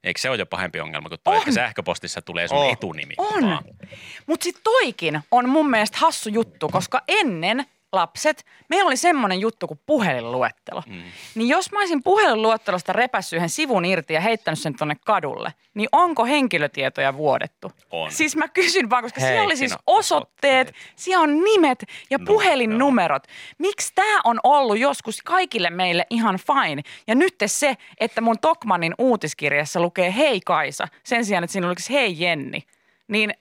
Eikö 0.03 0.19
se 0.19 0.29
ole 0.29 0.37
jo 0.37 0.45
pahempi 0.45 0.79
ongelma 0.79 1.09
kuin 1.09 1.21
toi, 1.23 1.35
On. 1.35 1.39
että 1.39 1.51
sähköpostissa 1.51 2.21
tulee 2.21 2.47
sun 2.47 2.57
On. 2.57 2.69
etunimi? 2.69 3.13
On. 3.17 3.59
Mutta 4.25 4.43
sitten 4.43 4.63
toikin 4.63 5.19
on 5.31 5.49
mun 5.49 5.69
mielestä 5.69 5.97
hassu 5.97 6.29
juttu, 6.29 6.69
koska 6.69 7.01
ennen 7.07 7.65
lapset, 7.91 8.45
meillä 8.69 8.87
oli 8.87 8.97
semmoinen 8.97 9.39
juttu 9.39 9.67
kuin 9.67 9.79
puhelinluettelo. 9.85 10.83
Mm. 10.87 11.03
Niin 11.35 11.49
jos 11.49 11.71
mä 11.71 11.79
olisin 11.79 12.03
puhelinluettelosta 12.03 12.93
repässyt 12.93 13.37
yhden 13.37 13.49
sivun 13.49 13.85
irti 13.85 14.13
ja 14.13 14.21
heittänyt 14.21 14.59
sen 14.59 14.75
tonne 14.75 14.95
kadulle, 15.05 15.53
niin 15.73 15.89
onko 15.91 16.25
henkilötietoja 16.25 17.17
vuodettu? 17.17 17.71
On. 17.91 18.11
Siis 18.11 18.35
mä 18.35 18.47
kysyn 18.47 18.89
vaan, 18.89 19.03
koska 19.03 19.21
Hei, 19.21 19.29
siellä 19.29 19.45
oli 19.45 19.57
siis 19.57 19.75
osoitteet, 19.87 20.67
osoitteet. 20.67 20.93
siellä 20.95 21.23
on 21.23 21.43
nimet 21.43 21.83
ja 22.09 22.17
No, 22.17 22.25
puhelinnumerot. 22.25 23.23
Miksi 23.57 23.91
tämä 23.95 24.19
on 24.23 24.39
ollut 24.43 24.77
joskus 24.79 25.21
kaikille 25.21 25.69
meille 25.69 26.05
ihan 26.09 26.37
fine? 26.37 26.81
Ja 27.07 27.15
nyt 27.15 27.35
se, 27.45 27.77
että 27.99 28.21
mun 28.21 28.39
Tokmanin 28.39 28.95
uutiskirjassa 28.97 29.79
lukee 29.79 30.13
hei 30.17 30.41
Kaisa, 30.45 30.87
sen 31.03 31.25
sijaan, 31.25 31.43
että 31.43 31.51
siinä 31.51 31.69
lukisi 31.69 31.93
hei 31.93 32.15
Jenni, 32.19 32.63
niin 33.07 33.33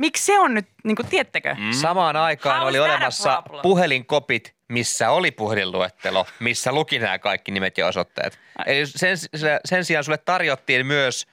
miksi 0.00 0.24
se 0.24 0.38
on 0.38 0.54
nyt, 0.54 0.68
niin 0.84 0.96
kuin, 0.96 1.06
tiettekö? 1.06 1.54
Mm. 1.58 1.72
Samaan 1.72 2.16
aikaan 2.16 2.58
How 2.58 2.68
oli 2.68 2.78
olemassa 2.78 3.42
problem? 3.42 3.62
puhelinkopit, 3.62 4.54
missä 4.68 5.10
oli 5.10 5.30
puhelinluettelo, 5.30 6.26
missä 6.40 6.72
luki 6.72 6.98
nämä 6.98 7.18
kaikki 7.18 7.50
nimet 7.50 7.78
ja 7.78 7.86
osoitteet. 7.86 8.38
Eli 8.66 8.86
sen, 8.86 9.16
sen 9.64 9.84
sijaan 9.84 10.04
sulle 10.04 10.18
tarjottiin 10.18 10.86
myös 10.86 11.26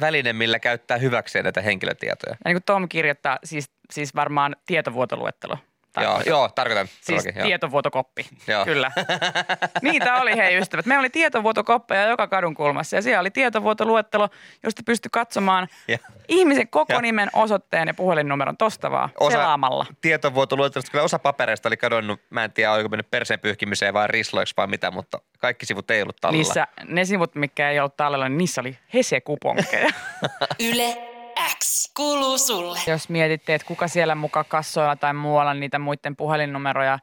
väline, 0.00 0.32
millä 0.32 0.58
käyttää 0.58 0.98
hyväkseen 0.98 1.42
näitä 1.42 1.60
henkilötietoja. 1.60 2.32
Ja 2.32 2.38
niin 2.44 2.54
kuin 2.54 2.62
Tom 2.66 2.88
kirjoittaa, 2.88 3.38
siis, 3.44 3.70
siis 3.90 4.14
varmaan 4.14 4.56
tietovuotoluettelo. 4.66 5.58
Joo, 5.96 6.04
Tarkoitan. 6.04 6.30
joo, 6.30 6.48
tarkoitan. 6.48 6.86
Siis 6.86 7.04
todellakin, 7.06 7.34
joo. 7.40 7.46
tietovuotokoppi, 7.46 8.26
Joo. 8.46 8.64
kyllä. 8.64 8.90
Niitä 9.82 10.14
oli 10.14 10.36
hei 10.36 10.56
ystävät. 10.58 10.86
Meillä 10.86 11.00
oli 11.00 11.10
tietovuotokoppeja 11.10 12.06
joka 12.06 12.26
kadun 12.26 12.54
kulmassa 12.54 12.96
ja 12.96 13.02
siellä 13.02 13.20
oli 13.20 13.30
tietovuotoluettelo, 13.30 14.28
josta 14.62 14.82
pystyi 14.86 15.08
katsomaan 15.12 15.68
Ja. 15.88 15.98
ihmisen 16.28 16.68
koko 16.68 16.92
Ja. 16.92 17.00
nimen, 17.00 17.28
osoitteen 17.32 17.88
ja 17.88 17.94
puhelinnumeron 17.94 18.56
tosta 18.56 18.90
vaan 18.90 19.10
Osa- 19.20 19.36
selaamalla. 19.36 19.86
Tietovuotoluettelosta 20.00 20.90
kyllä 20.90 21.04
osa 21.04 21.18
papereista 21.18 21.68
oli 21.68 21.76
kadonnut. 21.76 22.20
Mä 22.30 22.44
en 22.44 22.52
tiedä, 22.52 22.72
oliko 22.72 22.88
mennyt 22.88 23.10
perseen 23.10 23.40
pyyhkimiseen 23.40 23.94
vai 23.94 24.06
risloiksi 24.08 24.54
vai 24.56 24.66
mitä, 24.66 24.90
mutta 24.90 25.18
kaikki 25.38 25.66
sivut 25.66 25.90
ei 25.90 26.02
ollut 26.02 26.16
tallella. 26.20 26.38
Niissä, 26.42 26.66
ne 26.88 27.04
sivut, 27.04 27.34
mikä 27.34 27.70
ei 27.70 27.78
ollut 27.80 27.96
tallella, 27.96 28.28
niin 28.28 28.38
niissä 28.38 28.60
oli 28.60 28.78
hese-kuponkkeja. 28.94 29.90
Yle 30.70 31.11
X 31.58 31.92
kuuluu 31.96 32.38
sulle. 32.38 32.78
Jos 32.86 33.08
mietitte, 33.08 33.54
että 33.54 33.66
kuka 33.66 33.88
siellä 33.88 34.14
muka 34.14 34.44
kassoilla 34.44 34.96
tai 34.96 35.14
muualla 35.14 35.54
niitä 35.54 35.78
muiden 35.78 36.16
puhelinnumeroja 36.16 36.98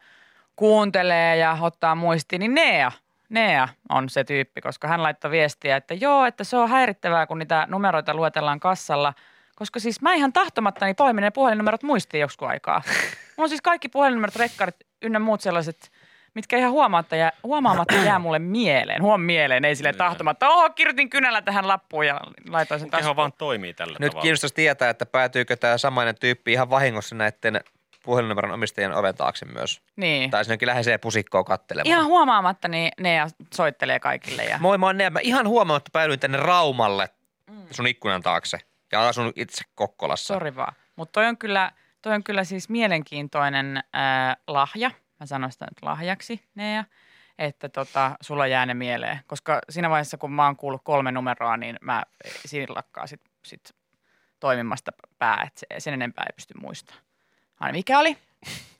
kuuntelee 0.55 1.37
ja 1.37 1.57
ottaa 1.61 1.95
muistiin, 1.95 2.39
niin 2.39 2.53
Nea. 2.53 2.91
Nea 3.29 3.67
on 3.89 4.09
se 4.09 4.23
tyyppi, 4.23 4.61
koska 4.61 4.87
hän 4.87 5.03
laittoi 5.03 5.31
viestiä, 5.31 5.75
että 5.75 5.93
joo, 5.93 6.25
että 6.25 6.43
se 6.43 6.57
on 6.57 6.69
häirittävää, 6.69 7.27
kun 7.27 7.39
niitä 7.39 7.67
numeroita 7.69 8.13
luetellaan 8.13 8.59
kassalla. 8.59 9.13
Koska 9.55 9.79
siis 9.79 10.01
mä 10.01 10.13
ihan 10.13 10.33
tahtomattani 10.33 10.93
poimin 10.93 11.21
ne 11.21 11.31
puhelinnumerot 11.31 11.83
muistiin 11.83 12.21
joskus 12.21 12.47
aikaa. 12.47 12.81
Mulla 13.37 13.45
on 13.45 13.49
siis 13.49 13.61
kaikki 13.61 13.89
puhelinnumerot, 13.89 14.35
rekkarit 14.35 14.75
ynnä 15.01 15.19
muut 15.19 15.41
sellaiset, 15.41 15.91
mitkä 16.33 16.57
ihan 16.57 16.71
huomaamatta 16.71 17.15
jää, 17.15 17.31
huomaamatta 17.43 17.95
jää 17.95 18.19
mulle 18.19 18.39
mieleen. 18.39 19.01
Huom 19.01 19.21
mieleen, 19.21 19.65
ei 19.65 19.75
sille 19.75 19.93
tahtomatta. 19.93 20.49
Oh, 20.49 20.75
kirjoitin 20.75 21.09
kynällä 21.09 21.41
tähän 21.41 21.67
lappuun 21.67 22.07
ja 22.07 22.19
laitoin 22.49 22.79
sen 22.79 22.89
Keho 22.89 22.99
taskuun. 22.99 23.15
vaan 23.15 23.33
toimii 23.37 23.73
tällä 23.73 23.97
Nyt 23.99 24.09
tavalla. 24.09 24.21
kiinnostaisi 24.21 24.55
tietää, 24.55 24.89
että 24.89 25.05
päätyykö 25.05 25.55
tämä 25.55 25.77
samainen 25.77 26.15
tyyppi 26.19 26.51
ihan 26.53 26.69
vahingossa 26.69 27.15
näiden 27.15 27.61
puhelinnumeron 28.03 28.51
omistajien 28.51 28.93
oven 28.93 29.15
taakse 29.15 29.45
myös. 29.45 29.81
Niin. 29.95 30.29
Tai 30.31 30.45
sinnekin 30.45 30.67
läheiseen 30.67 30.99
pusikkoon 30.99 31.45
kattelemaan. 31.45 31.87
Ihan 31.87 32.05
huomaamatta 32.05 32.67
niin 32.67 32.91
Nea 32.99 33.27
soittelee 33.53 33.99
kaikille. 33.99 34.43
Ja... 34.43 34.57
Moi, 34.59 34.77
mä 34.77 34.85
oon 34.85 34.97
Nea. 34.97 35.09
Mä 35.09 35.19
ihan 35.23 35.47
huomaamatta 35.47 35.89
päädyin 35.93 36.19
tänne 36.19 36.37
Raumalle 36.37 37.09
sun 37.71 37.87
ikkunan 37.87 38.21
taakse. 38.21 38.57
Ja 38.91 39.07
asun 39.07 39.33
itse 39.35 39.63
Kokkolassa. 39.75 40.33
Sori 40.33 40.55
vaan. 40.55 40.73
Mutta 40.95 41.11
toi 41.11 41.25
on 41.27 41.37
kyllä, 41.37 41.71
toi 42.01 42.13
on 42.13 42.23
kyllä 42.23 42.43
siis 42.43 42.69
mielenkiintoinen 42.69 43.77
äh, 43.77 44.37
lahja. 44.47 44.91
Mä 45.19 45.25
sanon 45.25 45.51
sitä 45.51 45.65
nyt 45.65 45.81
lahjaksi, 45.81 46.43
Nea. 46.55 46.83
Että 47.39 47.69
tota, 47.69 48.15
sulla 48.21 48.47
jää 48.47 48.65
ne 48.65 48.73
mieleen. 48.73 49.19
Koska 49.27 49.59
siinä 49.69 49.89
vaiheessa, 49.89 50.17
kun 50.17 50.31
mä 50.31 50.45
oon 50.45 50.55
kuullut 50.55 50.81
kolme 50.83 51.11
numeroa, 51.11 51.57
niin 51.57 51.75
mä 51.81 52.03
siinä 52.45 52.73
lakkaa 52.75 53.07
sit, 53.07 53.21
sit 53.45 53.71
toimimasta 54.39 54.91
pää. 55.19 55.43
Että 55.47 55.59
se- 55.59 55.79
sen 55.79 55.93
enempää 55.93 56.25
ei 56.29 56.33
pysty 56.35 56.53
muistamaan. 56.61 57.03
Aina 57.59 57.73
mikä 57.77 57.99
oli? 57.99 58.17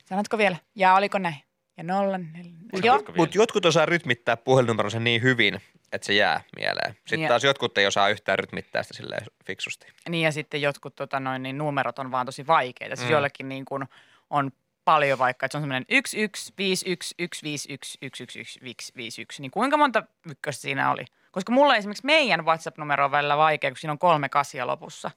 Sanotko 0.04 0.38
vielä? 0.38 0.56
Ja 0.74 0.94
oliko 0.94 1.18
näin? 1.18 1.36
Ja 1.76 1.84
nolla, 1.84 2.18
neljä. 2.18 2.52
Joo. 2.82 2.98
Vielä? 2.98 3.16
Mutta 3.16 3.38
jotkut 3.38 3.66
osaa 3.66 3.86
rytmittää 3.86 4.36
puhelinnumeronsa 4.36 5.00
niin 5.00 5.22
hyvin, 5.22 5.60
että 5.92 6.06
se 6.06 6.12
jää 6.14 6.40
mieleen. 6.56 6.94
Sitten 6.98 7.20
ja- 7.20 7.28
taas 7.28 7.44
jotkut 7.44 7.78
ei 7.78 7.86
osaa 7.86 8.08
yhtään 8.08 8.38
rytmittää 8.38 8.82
sitä 8.82 8.94
silleen 8.96 9.26
fiksusti. 9.44 9.86
Niin 10.08 10.24
ja 10.24 10.32
sitten 10.32 10.62
jotkut 10.62 10.94
tota 10.94 11.20
noin, 11.20 11.42
niin 11.42 11.58
numerot 11.58 11.98
on 11.98 12.10
vaan 12.10 12.26
tosi 12.26 12.46
vaikeita. 12.46 12.96
Siis 12.96 13.04
Mm. 13.06 13.10
mm. 13.10 13.12
joillekin 13.12 13.48
niin 13.48 13.64
kuin 13.64 13.84
on 14.30 14.50
paljon 14.84 15.18
vaikka, 15.18 15.46
että 15.46 15.52
se 15.52 15.58
on 15.58 15.62
semmoinen 15.62 15.84
1, 15.88 16.22
1, 16.22 16.52
5, 16.58 16.90
1, 16.90 17.14
1, 17.18 17.42
5, 17.42 17.72
1, 17.72 17.98
1, 18.02 18.22
1, 18.22 18.40
1, 18.40 18.60
5, 18.64 18.92
5, 18.96 19.22
1. 19.22 19.42
Niin 19.42 19.50
kuinka 19.50 19.76
monta 19.76 20.02
ykköstä 20.30 20.62
siinä 20.62 20.90
oli? 20.90 21.04
Koska 21.30 21.52
mulla 21.52 21.76
esimerkiksi 21.76 22.06
meidän 22.06 22.44
WhatsApp-numero 22.44 23.04
on 23.04 23.10
välillä 23.10 23.36
vaikea, 23.36 23.70
kun 23.70 23.76
siinä 23.76 23.92
on 23.92 23.98
kolme 23.98 24.28
kasia 24.28 24.66
lopussa. 24.66 25.10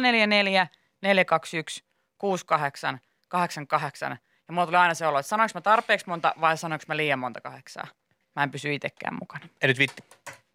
044 0.00 0.66
421 1.02 1.84
68 2.18 3.00
88. 3.28 4.18
Ja 4.48 4.54
mulla 4.54 4.66
tuli 4.66 4.76
aina 4.76 4.94
se 4.94 5.06
olo, 5.06 5.18
että 5.18 5.28
sanoinko 5.28 5.50
mä 5.54 5.60
tarpeeksi 5.60 6.08
monta 6.08 6.34
vai 6.40 6.56
sanoinko 6.56 6.84
mä 6.88 6.96
liian 6.96 7.18
monta 7.18 7.40
kahdeksaa. 7.40 7.86
Mä 8.36 8.42
en 8.42 8.50
pysy 8.50 8.74
itsekään 8.74 9.14
mukana. 9.20 9.48
En 9.62 9.68
nyt 9.68 9.78
viitti 9.78 10.02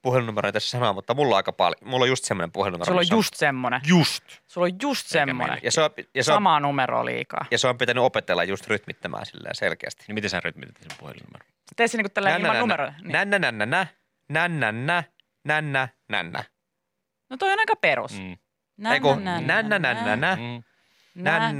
puhelinnumeroa 0.04 0.52
tässä 0.52 0.70
sanoa, 0.70 0.94
mutta 0.94 1.14
mulla 1.14 1.36
on 1.36 1.38
aika 1.38 1.52
paljon. 1.52 1.90
Mulla 1.90 2.04
on 2.04 2.10
just 2.10 2.24
semmoinen 2.24 2.52
puhelinnumero. 2.52 2.86
Sulla 2.86 3.00
on 3.00 3.18
just 3.18 3.34
semmonen. 3.34 3.82
Just. 3.88 4.24
Sulla 4.48 4.66
on 4.66 4.72
just 4.82 5.08
semmonen. 5.08 5.38
meillä. 5.38 5.58
Ja 5.64 5.72
se 5.72 5.82
on, 5.82 5.90
ja 6.16 6.24
se 6.24 6.32
on, 6.32 6.36
Samaa 6.36 6.60
numeroa 6.60 7.06
liikaa. 7.06 7.46
ja 7.52 7.58
se 7.58 7.68
on 7.68 7.78
pitänyt 7.78 8.04
opetella 8.04 8.44
just 8.44 8.68
rytmittämään 8.68 9.26
silleen 9.26 9.56
selkeästi. 9.56 10.04
Niin 10.08 10.16
miten 10.16 10.30
sä 10.30 10.40
rytmitit 10.40 10.78
sen 10.78 10.98
puhelinnumeron? 11.00 11.48
Tee 11.76 11.88
se 11.88 11.98
niinku 11.98 12.10
tällä 12.14 12.36
ilman 12.36 12.60
numeroa. 12.60 12.94
Niin. 13.02 13.12
Nännä, 13.12 13.40
nännä, 13.40 13.66
nä, 13.66 13.88
nännä, 14.30 14.72
nä, 14.72 15.04
nännä, 15.44 15.88
nännä. 16.10 16.44
No 17.30 17.38
toi 17.38 17.54
on 17.54 17.60
aika 17.60 17.76
perus. 17.76 18.20
Mm. 18.20 18.38
Nä, 18.78 18.94
Ei 18.94 19.00
kun 19.00 19.24
nä, 19.24 19.42
nännä, 19.42 19.80
nännä, 19.80 20.16
nä, 20.16 20.38
nännä, 21.16 21.54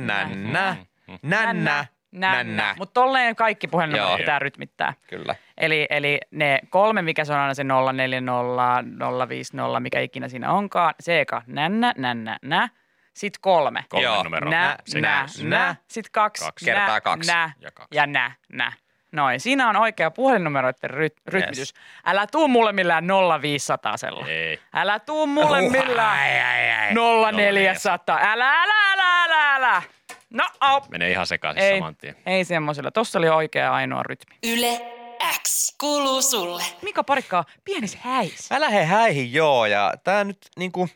nä, 0.52 0.76
nännä, 1.24 1.86
nännä. 2.12 2.76
Mutta 2.78 2.94
tolleen 2.94 3.36
kaikki 3.36 3.68
puhelinnumerot 3.68 4.10
Joo. 4.10 4.18
pitää 4.18 4.40
rytmittää. 4.40 4.94
Kyllä. 5.08 5.36
Eli, 5.58 5.88
eli 5.90 6.20
ne 6.32 6.60
kolme, 6.70 7.02
mikä 7.02 7.26
se 7.26 7.34
on 7.34 7.40
aina 7.40 7.54
se 7.54 7.64
040, 7.64 9.30
050, 9.30 9.80
mikä 9.80 10.00
ikinä 10.00 10.28
siinä 10.28 10.52
onkaan. 10.52 10.94
Se 11.00 11.22
eka, 11.22 11.42
nännä, 11.48 11.94
nännä, 11.98 12.38
nä. 12.42 12.70
Sitten 13.14 13.42
kolme. 13.42 13.86
Kolme 13.90 14.04
Joo. 14.06 14.24
numeroa. 14.24 14.52
Nä, 14.52 14.78
Se 14.86 15.02
nä, 15.02 15.26
nä, 15.44 15.58
nä. 15.58 15.76
Sitten 15.88 16.12
kaksi. 16.12 16.46
Kaksi. 16.46 16.66
nä, 16.66 16.74
Kertaa 16.74 17.02
kaksi. 17.02 17.32
Nä, 17.32 17.52
Ja 17.60 17.72
kaksi. 17.72 17.88
ja 17.98 18.08
nä, 18.08 18.32
nä. 18.54 18.72
Noin, 19.12 19.40
siinä 19.40 19.70
on 19.70 19.76
oikea 19.76 20.12
puhelinnumeroiden 20.12 20.90
ry- 20.90 21.22
rytmitys. 21.28 21.74
Älä 22.06 22.28
tuu 22.28 22.48
mulle 22.48 22.72
millään 22.74 23.06
0500 23.42 23.98
sella. 23.98 24.28
Ei. 24.28 24.60
Älä 24.74 25.00
tuu 25.00 25.28
mulle 25.28 25.62
Uh, 25.62 25.72
millään 25.72 26.20
ai, 26.20 26.40
ai, 26.42 26.72
ai. 26.72 26.94
0400. 27.32 28.20
Älä, 28.22 28.52
älä, 28.64 28.74
älä, 28.94 29.24
älä, 29.24 29.56
älä. 29.56 29.82
No, 30.30 30.44
au. 30.60 30.82
Menee 30.92 31.12
ihan 31.12 31.28
sekaisin 31.28 31.64
Ei, 31.64 31.78
saman 31.80 31.96
tien. 31.96 32.16
ei 32.26 32.44
semmoisella. 32.46 32.92
Tossa 32.92 33.20
oli 33.20 33.30
oikea 33.30 33.74
ainoa 33.74 34.04
rytmi. 34.04 34.36
Yle 34.44 34.82
X 35.32 35.76
kuuluu 35.80 36.22
sulle. 36.22 36.64
Mika 36.82 37.04
Parikkaa, 37.04 37.46
pienis 37.64 37.96
häis. 37.96 38.50
Mä 38.50 38.62
lähden 38.62 38.88
häihin 38.88 39.34
joo 39.34 39.66
ja 39.66 39.94
tää 40.04 40.24
nyt 40.24 40.38
niinku 40.58 40.90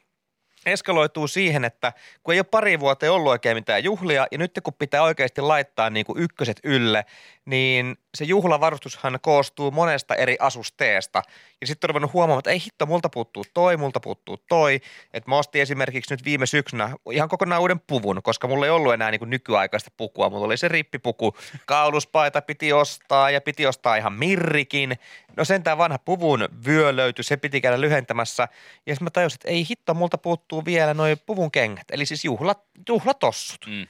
eskaloituu 0.65 1.27
siihen, 1.27 1.65
että 1.65 1.93
kun 2.23 2.33
ei 2.33 2.39
ole 2.39 2.43
pari 2.51 2.79
vuotta 2.79 3.11
ollut 3.11 3.31
oikein 3.31 3.57
mitään 3.57 3.83
juhlia 3.83 4.27
ja 4.31 4.37
nyt 4.37 4.51
kun 4.63 4.73
pitää 4.73 5.03
oikeasti 5.03 5.41
laittaa 5.41 5.89
niinku 5.89 6.15
ykköset 6.17 6.59
ylle, 6.63 7.05
niin 7.45 7.97
se 8.17 8.25
juhlavarustushan 8.25 9.19
koostuu 9.21 9.71
monesta 9.71 10.15
eri 10.15 10.37
asusteesta. 10.39 11.21
Ja 11.61 11.67
sitten 11.67 11.87
on 11.87 11.89
ruvennut 11.89 12.13
huomaamaan, 12.13 12.39
että 12.39 12.49
ei 12.49 12.63
hitto, 12.65 12.85
multa 12.85 13.09
puuttuu 13.09 13.43
toi, 13.53 13.77
multa 13.77 13.99
puuttuu 13.99 14.37
toi. 14.37 14.81
Että 15.13 15.29
mä 15.29 15.37
ostin 15.37 15.61
esimerkiksi 15.61 16.13
nyt 16.13 16.25
viime 16.25 16.45
syksynä 16.45 16.95
ihan 17.11 17.29
kokonaan 17.29 17.61
uuden 17.61 17.79
puvun, 17.79 18.23
koska 18.23 18.47
mulla 18.47 18.65
ei 18.65 18.69
ollut 18.69 18.93
enää 18.93 19.11
niinku 19.11 19.25
nykyaikaista 19.25 19.91
pukua. 19.97 20.29
Mulla 20.29 20.45
oli 20.45 20.57
se 20.57 20.67
rippipuku, 20.67 21.35
kauluspaita 21.65 22.41
piti 22.41 22.73
ostaa 22.73 23.31
ja 23.31 23.41
piti 23.41 23.67
ostaa 23.67 23.95
ihan 23.95 24.13
mirrikin. 24.13 24.97
No 25.37 25.45
sentään 25.45 25.77
vanha 25.77 25.99
puvun 25.99 26.49
vyö 26.65 26.95
löytyi, 26.95 27.23
se 27.23 27.37
piti 27.37 27.61
käydä 27.61 27.81
lyhentämässä. 27.81 28.47
Ja 28.85 28.95
sitten 28.95 29.05
mä 29.05 29.09
tajusin, 29.09 29.37
että 29.37 29.49
ei 29.49 29.67
hitto, 29.69 29.93
multa 29.93 30.17
puuttuu 30.17 30.65
vielä 30.65 30.93
noin 30.93 31.17
puvun 31.25 31.51
kengät, 31.51 31.91
eli 31.91 32.05
siis 32.05 32.25
juhlat, 32.25 32.63
juhlatossut. 32.89 33.65
Mm. 33.67 33.87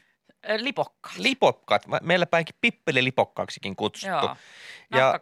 Lipokka. 0.58 1.10
Lipokkaat, 1.18 1.88
Mä- 1.88 2.00
meillä 2.04 2.26
päinkin 2.26 2.56
pippelilipokkaaksikin 2.62 3.76
kutsuttu. 3.76 4.26
Joo. 4.26 4.36
Ja 4.96 5.20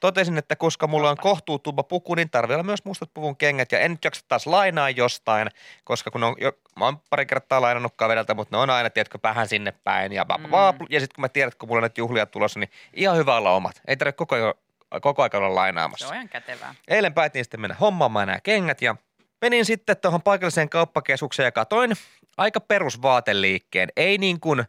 totesin, 0.00 0.38
että 0.38 0.56
koska 0.56 0.86
mulla 0.86 1.10
on 1.10 1.16
kohtuutuba 1.16 1.82
puku, 1.82 2.14
niin 2.14 2.30
tarvii 2.30 2.54
olla 2.54 2.62
myös 2.64 2.84
mustat 2.84 3.10
puvun 3.14 3.36
kengät. 3.36 3.72
Ja 3.72 3.78
en 3.78 3.90
nyt 3.90 4.04
jaksa 4.04 4.24
taas 4.28 4.46
lainaa 4.46 4.90
jostain, 4.90 5.48
koska 5.84 6.10
kun 6.10 6.24
on 6.24 6.34
jo, 6.40 6.52
mä 6.78 6.84
oon 6.84 6.98
pari 7.10 7.26
kertaa 7.26 7.60
lainannut 7.60 7.92
kaverilta, 7.96 8.34
mutta 8.34 8.56
ne 8.56 8.62
on 8.62 8.70
aina, 8.70 8.90
tiedätkö, 8.90 9.18
vähän 9.22 9.48
sinne 9.48 9.72
päin. 9.72 10.12
Ja, 10.12 10.24
mm. 10.38 10.44
ja 10.90 11.00
sitten 11.00 11.14
kun 11.14 11.22
mä 11.22 11.28
tiedän, 11.28 11.48
että 11.48 11.58
kun 11.58 11.68
mulla 11.68 11.78
on 11.78 11.82
näitä 11.82 12.00
juhlia 12.00 12.26
tulossa, 12.26 12.60
niin 12.60 12.70
ihan 12.94 13.16
hyvä 13.16 13.36
olla 13.36 13.50
omat. 13.52 13.80
Ei 13.88 13.96
tarvitse 13.96 14.16
koko, 14.16 14.34
ajan- 14.34 14.54
koko 15.00 15.22
ajan 15.22 15.34
olla 15.34 15.48
Se 15.48 15.54
lainaamassa. 15.54 16.08
on 16.08 16.14
ihan 16.14 16.28
kätevää. 16.28 16.74
Eilen 16.88 17.14
päätin 17.14 17.44
sitten 17.44 17.60
mennä 17.60 17.76
hommaamaan 17.80 18.26
nämä 18.26 18.40
kengät 18.40 18.82
ja 18.82 18.96
menin 19.40 19.64
sitten 19.64 19.96
tuohon 19.96 20.22
paikalliseen 20.22 20.68
kauppakeskukseen 20.68 21.44
ja 21.46 21.52
katoin 21.52 21.92
aika 22.36 22.60
perusvaateliikkeen. 22.60 23.88
Ei 23.96 24.18
niin 24.18 24.40
kuin, 24.40 24.64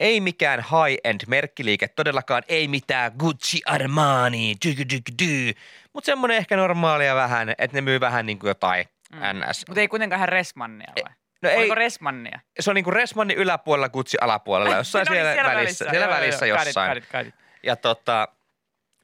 ei 0.00 0.20
mikään 0.20 0.60
high-end 0.60 1.20
merkkiliike, 1.26 1.88
todellakaan 1.88 2.42
ei 2.48 2.68
mitään 2.68 3.12
Gucci 3.18 3.60
Armani, 3.66 4.54
mutta 5.92 6.06
semmoinen 6.06 6.36
ehkä 6.36 6.56
normaalia 6.56 7.14
vähän, 7.14 7.54
että 7.58 7.76
ne 7.76 7.80
myy 7.80 8.00
vähän 8.00 8.26
niin 8.26 8.38
kuin 8.38 8.48
jotain 8.48 8.84
Mm. 9.12 9.20
NS. 9.20 9.64
Mutta 9.68 9.80
ei 9.80 9.88
kuitenkaan 9.88 10.20
hän 10.20 10.28
Resmannia 10.28 10.92
vai? 11.04 11.14
No 11.42 11.48
ei, 11.50 11.56
Oliko 11.58 11.74
Resmannia? 11.74 12.40
se 12.60 12.70
on 12.70 12.74
niin 12.74 12.84
kuin 12.84 12.94
Resmannin 12.94 13.36
yläpuolella, 13.36 13.88
Gucci 13.88 14.16
alapuolella, 14.20 14.76
jossain 14.76 15.06
No 15.08 15.14
niin, 15.14 15.24
siellä, 15.34 15.54
välissä, 15.54 15.86
siellä 15.90 16.06
Joo, 16.06 16.14
välissä 16.14 16.46
joo, 16.46 16.58
jossain. 16.64 16.88
got 16.90 17.04
it, 17.04 17.10
got 17.12 17.26
it. 17.26 17.34
Ja 17.62 17.76
tota, 17.76 18.28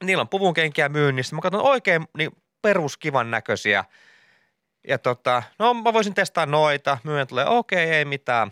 niillä 0.03 0.21
on 0.21 0.29
puvun 0.29 0.53
kenkiä 0.53 0.89
myynnissä. 0.89 1.35
Mä 1.35 1.41
katson 1.41 1.61
oikein 1.61 2.07
niin 2.17 2.31
peruskivan 2.61 3.31
näköisiä. 3.31 3.83
Ja 4.87 4.97
tota, 4.97 5.43
no 5.59 5.73
mä 5.73 5.93
voisin 5.93 6.13
testaa 6.13 6.45
noita. 6.45 6.97
Myyjä 7.03 7.25
tulee, 7.25 7.45
okei, 7.45 7.85
okay, 7.85 7.95
ei 7.95 8.05
mitään. 8.05 8.51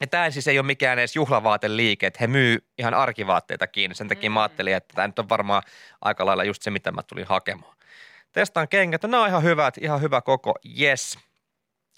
Ja 0.00 0.06
tämä 0.06 0.30
siis 0.30 0.48
ei 0.48 0.58
ole 0.58 0.66
mikään 0.66 0.98
edes 0.98 1.16
juhlavaateliike, 1.16 2.06
että 2.06 2.18
he 2.20 2.26
myy 2.26 2.58
ihan 2.78 2.94
arkivaatteita 2.94 3.66
kiinni. 3.66 3.94
Sen 3.94 4.08
takia 4.08 4.30
mä 4.30 4.42
ajattelin, 4.42 4.74
että 4.74 4.94
tämä 4.94 5.08
nyt 5.08 5.18
on 5.18 5.28
varmaan 5.28 5.62
aika 6.00 6.26
lailla 6.26 6.44
just 6.44 6.62
se, 6.62 6.70
mitä 6.70 6.92
mä 6.92 7.02
tulin 7.02 7.26
hakemaan. 7.26 7.76
Testaan 8.32 8.68
kengät, 8.68 9.02
no 9.02 9.08
nämä 9.08 9.22
on 9.22 9.28
ihan 9.28 9.42
hyvät, 9.42 9.78
ihan 9.78 10.00
hyvä 10.00 10.20
koko, 10.20 10.54
yes. 10.80 11.18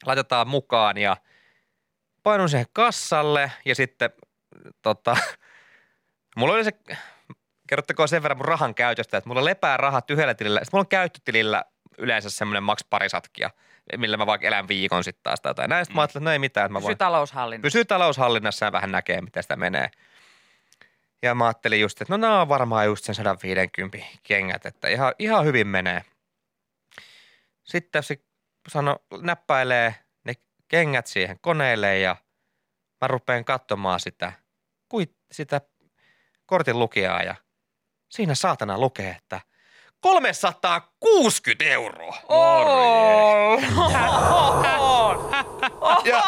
Laitetaan 0.07 0.49
mukaan 0.49 0.99
ja 0.99 1.17
painun 2.23 2.49
siihen 2.49 2.67
kassalle 2.73 3.53
ja 3.65 3.75
sitten 3.75 4.11
tota, 4.83 5.17
mulla 6.37 6.55
oli 6.55 6.65
se, 6.65 6.73
kerrottakoon 7.69 8.09
sen 8.09 8.23
verran 8.23 8.39
mun 8.39 8.45
rahan 8.45 8.75
käytöstä, 8.75 9.17
että 9.17 9.29
mulla 9.29 9.45
lepää 9.45 9.77
rahat 9.77 10.11
yhdellä 10.11 10.35
tilillä. 10.35 10.61
Sitten 10.61 10.77
mulla 10.77 10.83
on 10.83 10.89
käyttötilillä 10.89 11.65
yleensä 11.99 12.31
semmoinen 12.31 12.63
maks 12.63 12.85
parisatkia, 12.91 13.51
millä 13.97 14.17
mä 14.17 14.27
vaikka 14.27 14.47
elän 14.47 14.69
viikon 14.69 15.05
sitten 15.05 15.23
taas 15.23 15.41
tai 15.41 15.51
jotain. 15.51 15.69
Näin 15.71 15.85
sitten 15.85 15.97
mä 15.97 16.03
ajattelin, 16.03 16.23
että 16.23 16.31
no 16.31 16.33
ei 16.33 16.39
mitään, 16.39 16.67
että 16.67 16.73
mä 16.73 16.79
Pysy 16.79 16.87
voin 16.87 16.99
taloushallinnossa. 16.99 17.67
pysyy 17.67 17.85
taloushallinnassa 17.85 18.65
ja 18.65 18.73
vähän 18.73 18.93
näkee, 18.93 19.21
miten 19.21 19.43
sitä 19.43 19.57
menee. 19.57 19.91
Ja 21.23 21.35
mä 21.35 21.47
ajattelin 21.47 21.81
just, 21.81 22.03
että 22.03 22.13
no 22.13 22.17
nämä 22.17 22.41
on 22.41 22.49
varmaan 22.49 22.87
just 22.87 23.05
sen 23.05 23.15
150 23.15 23.99
kengät, 24.23 24.67
että 24.67 24.89
ihan, 24.89 25.15
ihan 25.19 25.45
hyvin 25.45 25.67
menee. 25.67 26.03
Sitten 27.65 28.03
se 28.03 28.17
sano, 28.69 28.97
näppäilee 29.21 29.95
ne 30.25 30.35
kengät 30.69 31.07
siihen 31.07 31.39
koneelle 31.41 31.99
ja 31.99 32.17
mä 33.01 33.09
rupean 33.09 33.45
katsomaan 33.45 34.01
sitä, 34.01 34.33
kuit, 34.89 35.17
sitä 35.33 35.61
kortin 36.47 36.79
lukijaa 36.79 37.23
ja 37.23 37.35
siinä 38.09 38.35
saatana 38.35 38.79
lukee, 38.79 39.11
että 39.11 39.41
360 40.07 41.65
euroa. 41.65 42.17
Oh. 42.29 43.63
Ja 46.05 46.23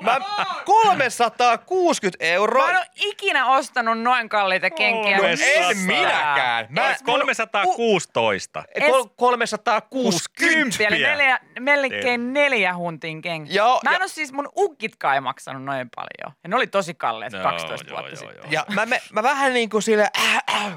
mä 0.00 0.16
360 0.64 2.24
euroa. 2.24 2.64
Mä 2.64 2.70
en 2.70 2.76
ole 2.76 2.86
ikinä 2.96 3.46
ostanut 3.46 4.00
noin 4.00 4.28
kalliita 4.28 4.70
kenkiä. 4.70 5.18
Missään. 5.18 5.70
En 5.70 5.78
minäkään. 5.78 6.66
Mä, 6.70 6.88
Ees 6.90 7.00
mun- 7.00 7.04
316. 7.06 8.64
Kol- 8.90 9.04
360. 9.16 10.84
Eli 10.84 10.98
neljä, 11.02 11.40
melkein 11.60 12.32
neljä 12.32 12.76
huntin 12.76 13.22
kenkiä. 13.22 13.54
Joo, 13.54 13.80
Mä 13.84 13.90
en 13.90 13.94
ja- 13.94 13.98
ole 14.00 14.08
siis 14.08 14.32
mun 14.32 14.48
ukkitkaan 14.56 15.14
ei 15.14 15.20
maksanut 15.20 15.64
noin 15.64 15.88
paljon. 15.96 16.36
Ja 16.42 16.48
ne 16.48 16.56
oli 16.56 16.66
tosi 16.66 16.94
kalleet 16.94 17.32
Joo, 17.32 17.42
12 17.42 17.86
joo, 17.90 17.96
vuotta 17.96 18.10
joo, 18.10 18.16
sitten. 18.16 18.36
joo. 18.36 18.46
Ja 18.50 18.64
mä, 18.74 18.86
mä, 18.86 18.96
mä 19.12 19.22
vähän 19.22 19.52
niin 19.54 19.70
kuin 19.70 19.82
sille, 19.82 20.08
äh, 20.18 20.42
äh, 20.66 20.72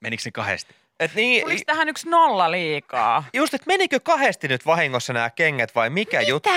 Menikö 0.00 0.22
se 0.22 0.30
kahdesti? 0.30 0.74
Että 1.00 1.16
niin, 1.16 1.42
Tuliko 1.42 1.62
tähän 1.66 1.88
yksi 1.88 2.08
nolla 2.08 2.50
liikaa? 2.50 3.24
just, 3.32 3.54
että 3.54 3.66
menikö 3.66 4.00
kahdesti 4.00 4.48
nyt 4.48 4.66
vahingossa 4.66 5.12
nämä 5.12 5.30
kengät 5.30 5.74
vai 5.74 5.90
mikä 5.90 6.18
Mitä? 6.18 6.30
juttu? 6.30 6.50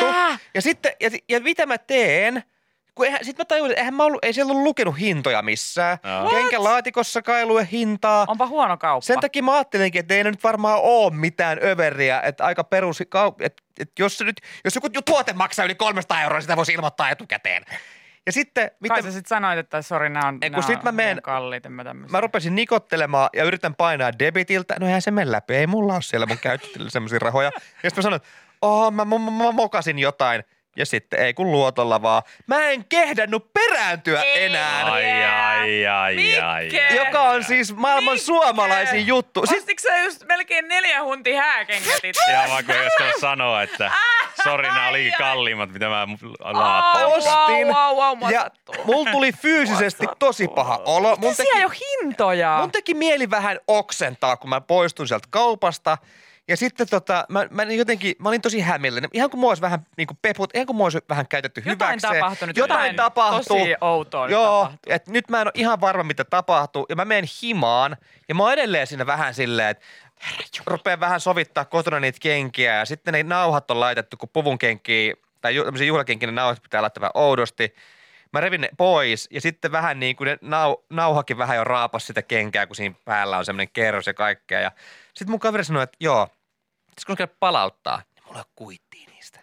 Ja 0.53 0.61
sitten, 0.61 0.91
ja, 0.99 1.09
ja 1.29 1.39
mitä 1.39 1.65
mä 1.65 1.77
teen? 1.77 2.43
Kun 2.95 3.05
eihän, 3.05 3.25
sit 3.25 3.37
mä 3.37 3.45
tajusin, 3.45 3.71
että 3.71 3.81
eihän 3.81 3.93
mä 3.93 4.03
ollut, 4.03 4.25
ei 4.25 4.33
siellä 4.33 4.51
ollut 4.51 4.63
lukenut 4.63 4.99
hintoja 4.99 5.41
missään. 5.41 5.97
What? 6.21 6.33
Kenkälaatikossa 6.33 7.21
ei 7.39 7.45
lue 7.45 7.67
hintaa. 7.71 8.25
Onpa 8.27 8.47
huono 8.47 8.77
kauppa. 8.77 9.05
Sen 9.05 9.19
takia 9.19 9.43
mä 9.43 9.53
ajattelinkin, 9.53 9.99
että 9.99 10.13
ei 10.13 10.23
ne 10.23 10.31
nyt 10.31 10.43
varmaan 10.43 10.79
ole 10.81 11.13
mitään 11.13 11.59
överiä, 11.63 12.21
että 12.21 12.45
aika 12.45 12.63
perus, 12.63 13.01
että, 13.01 13.63
että 13.79 13.93
jos, 13.99 14.17
se 14.17 14.23
nyt, 14.23 14.41
jos 14.65 14.75
joku 14.75 14.89
tuote 14.89 15.33
maksaa 15.33 15.65
yli 15.65 15.75
300 15.75 16.21
euroa, 16.21 16.41
sitä 16.41 16.55
voisi 16.55 16.73
ilmoittaa 16.73 17.09
etukäteen. 17.09 17.65
Ja 18.27 18.31
sitten, 18.33 18.71
mitä, 18.79 18.93
Kai 18.93 19.03
sä 19.03 19.11
sit 19.11 19.25
sanoit, 19.27 19.59
että 19.59 19.81
sori, 19.81 20.09
nämä 20.09 20.27
on, 20.27 20.37
Ei, 20.41 20.49
kun 20.49 20.63
sit 20.63 20.83
mä 20.83 20.91
menen- 20.91 21.05
liian 21.15 21.21
kalliit, 21.21 21.65
en 21.65 21.71
mä 21.71 21.83
tämmöisiä. 21.83 22.11
mä 22.11 22.21
rupesin 22.21 22.55
nikottelemaan 22.55 23.29
ja 23.33 23.43
yritän 23.43 23.75
painaa 23.75 24.19
debitiltä. 24.19 24.75
No 24.79 24.85
eihän 24.85 25.01
se 25.01 25.11
mene 25.11 25.31
läpi, 25.31 25.55
ei 25.55 25.67
mulla 25.67 25.93
ole 25.93 26.01
siellä 26.01 26.25
mun 26.25 26.37
käyttötilillä 26.41 26.89
semmoisia 26.89 27.19
rahoja. 27.19 27.51
Ja 27.55 27.89
sitten 27.89 27.91
mä 27.95 28.01
sanoin, 28.01 28.15
että 28.21 28.29
oh, 28.61 28.91
mä, 28.91 29.05
mä, 29.05 29.17
mä, 29.19 29.31
mä 29.31 29.51
mokasin 29.51 29.99
jotain. 29.99 30.43
Ja 30.77 30.85
sitten 30.85 31.19
ei 31.19 31.33
kun 31.33 31.51
luotolla 31.51 32.01
vaan. 32.01 32.23
Mä 32.47 32.69
en 32.69 32.85
kehdannut 32.85 33.53
perääntyä 33.53 34.21
Ei. 34.21 34.43
enää. 34.43 34.85
Ai, 34.85 35.23
ai, 35.23 35.87
ai, 35.87 36.39
ai. 36.39 36.63
Mikke? 36.63 36.87
Joka 36.95 37.21
on 37.21 37.43
siis 37.43 37.75
maailman 37.75 38.13
Mikke? 38.13 38.25
suomalaisin 38.25 39.07
juttu. 39.07 39.45
Siis, 39.45 39.61
Ostitko 39.61 39.81
sä 39.81 39.97
just 39.97 40.25
melkein 40.25 40.67
neljä 40.67 41.03
huntia 41.03 41.41
hääkengät 41.41 42.03
itse? 42.03 42.21
Ja 42.31 42.43
vaikka 42.49 42.73
jos 42.73 43.21
sanoa, 43.21 43.61
että 43.61 43.91
sori, 44.43 44.67
nämä 44.67 44.89
olikin 44.89 45.13
kalliimmat, 45.17 45.69
mitä 45.73 45.89
mä 45.89 46.07
laattaan. 46.39 47.05
Ostin. 47.05 47.67
Wow, 47.67 47.95
wow, 47.97 48.19
wow, 48.19 48.31
ja 48.31 48.49
mulla 48.85 49.11
tuli 49.11 49.31
fyysisesti 49.31 50.05
tosi 50.19 50.47
paha 50.47 50.81
olo. 50.85 51.09
Mun 51.09 51.19
Mitä 51.19 51.33
siellä 51.43 51.59
ei 51.59 51.65
ole 51.65 51.73
hintoja? 51.79 52.57
Mun 52.61 52.71
teki 52.71 52.93
mieli 52.93 53.29
vähän 53.29 53.59
oksentaa, 53.67 54.37
kun 54.37 54.49
mä 54.49 54.61
poistun 54.61 55.07
sieltä 55.07 55.27
kaupasta. 55.31 55.97
Ja 56.47 56.57
sitten 56.57 56.87
tota, 56.89 57.25
mä, 57.29 57.47
mä 57.51 57.63
jotenkin, 57.63 58.15
mä 58.19 58.29
olin 58.29 58.41
tosi 58.41 58.59
hämillinen. 58.59 59.09
Ihan 59.13 59.29
kuin 59.29 59.39
mua 59.39 59.51
olisi 59.51 59.61
vähän 59.61 59.85
niin 59.97 60.07
kuin 60.07 60.17
peput, 60.21 60.49
ihan 60.55 60.65
kuin 60.67 60.75
mua 60.77 60.85
olisi 60.85 60.99
vähän 61.09 61.27
käytetty 61.27 61.61
Jotain 61.65 61.89
hyväkseen. 61.89 62.13
tapahtunut. 62.21 62.57
Jotain, 62.57 62.77
jotain 62.79 62.95
tapahtuu. 62.95 63.57
Tosi 63.59 63.75
outoa 63.81 64.25
nyt 64.25 64.31
Joo, 64.31 64.63
tapahtuu. 64.63 64.93
että 64.93 65.11
nyt 65.11 65.29
mä 65.29 65.41
en 65.41 65.47
ole 65.47 65.51
ihan 65.55 65.81
varma, 65.81 66.03
mitä 66.03 66.23
tapahtuu. 66.23 66.85
Ja 66.89 66.95
mä 66.95 67.05
menen 67.05 67.25
himaan. 67.41 67.97
Ja 68.29 68.35
mä 68.35 68.43
oon 68.43 68.53
edelleen 68.53 68.87
siinä 68.87 69.05
vähän 69.05 69.33
silleen, 69.33 69.69
että 69.69 69.85
rupean 70.65 70.99
vähän 70.99 71.19
sovittaa 71.19 71.65
kotona 71.65 71.99
niitä 71.99 72.19
kenkiä. 72.21 72.75
Ja 72.75 72.85
sitten 72.85 73.11
ne 73.11 73.23
nauhat 73.23 73.71
on 73.71 73.79
laitettu, 73.79 74.17
kun 74.17 74.29
puvun 74.33 74.57
kenkiä, 74.57 75.13
tai 75.41 75.55
ju- 75.55 75.63
tämmöisiä 75.63 75.87
juhlakenkiä, 75.87 76.27
ne 76.27 76.31
nauhat 76.31 76.63
pitää 76.63 76.81
laittaa 76.81 77.01
vähän 77.01 77.11
oudosti. 77.13 77.75
Mä 78.33 78.39
revin 78.41 78.61
ne 78.61 78.69
pois 78.77 79.27
ja 79.31 79.41
sitten 79.41 79.71
vähän 79.71 79.99
niin 79.99 80.15
kuin 80.15 80.25
ne 80.25 80.37
nau, 80.41 80.75
nauhakin 80.89 81.37
vähän 81.37 81.57
jo 81.57 81.63
raapas 81.63 82.07
sitä 82.07 82.21
kenkää, 82.21 82.67
kun 82.67 82.75
siinä 82.75 82.95
päällä 83.05 83.37
on 83.37 83.45
semmoinen 83.45 83.69
kerros 83.73 84.07
ja 84.07 84.13
kaikkea. 84.13 84.59
Ja 84.59 84.71
sitten 85.13 85.31
mun 85.31 85.39
kaveri 85.39 85.63
sanoi, 85.63 85.83
että 85.83 85.97
joo, 85.99 86.27
pitäisikö 86.97 87.15
käydä 87.15 87.37
palauttaa? 87.39 88.01
Ja 88.15 88.21
mulla 88.25 88.39
ei 88.39 88.41
ole 88.41 88.51
kuittia 88.55 89.09
niistä. 89.11 89.39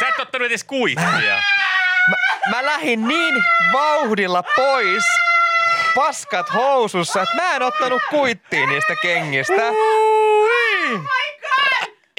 Sä 0.00 0.08
et 0.08 0.18
ottanut 0.20 0.46
edes 0.46 0.64
kuittia. 0.64 1.38
Mä, 2.10 2.16
mä 2.50 2.66
lähdin 2.66 3.08
niin 3.08 3.44
vauhdilla 3.72 4.42
pois 4.56 5.04
paskat 5.94 6.54
housussa, 6.54 7.22
että 7.22 7.34
mä 7.34 7.56
en 7.56 7.62
ottanut 7.62 8.02
kuittiin 8.10 8.68
niistä 8.68 8.94
kengistä. 9.02 9.62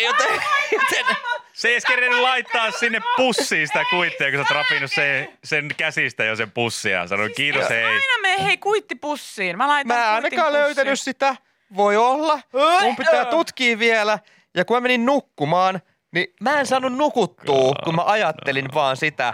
Joten, 0.02 0.42
joten 0.72 1.16
Se 1.54 1.68
ei 1.68 1.74
edes 1.74 1.86
kerennyt 1.86 2.22
laittaa 2.22 2.72
sinne 2.72 3.02
pussiin 3.18 3.68
sitä 3.68 3.84
kuittia, 3.90 4.32
kun 4.32 4.38
sä 4.38 4.42
oot 4.42 4.50
rapinut 4.50 4.92
sen, 4.92 5.38
sen 5.44 5.70
käsistä 5.78 6.24
jo 6.24 6.36
sen 6.36 6.52
pussia. 6.52 7.08
Sanoin 7.08 7.34
kiitos 7.36 7.70
hei. 7.70 7.84
Aina 7.84 8.18
me 8.22 8.44
hei 8.44 8.58
kuittipussiin. 8.58 9.58
Mä 9.58 9.68
laitan 9.68 9.98
mä 9.98 10.14
ainakaan 10.14 10.46
pussiin. 10.46 10.64
löytänyt 10.64 11.00
sitä. 11.00 11.36
Voi 11.76 11.98
olla. 11.98 12.40
Mun 12.82 12.96
pitää 12.96 13.26
tutkia 13.26 13.80
vielä. 13.80 14.20
Ja 14.60 14.66
kun 14.66 14.78
mä 14.78 14.82
menin 14.82 15.06
nukkumaan, 15.06 15.82
niin 16.12 16.28
mä 16.42 16.60
en 16.60 16.66
saanut 16.66 16.94
nukuttua, 16.94 17.74
kun 17.84 17.96
mä 17.96 18.04
ajattelin 18.06 18.74
vaan 18.74 18.98
sitä. 18.98 19.34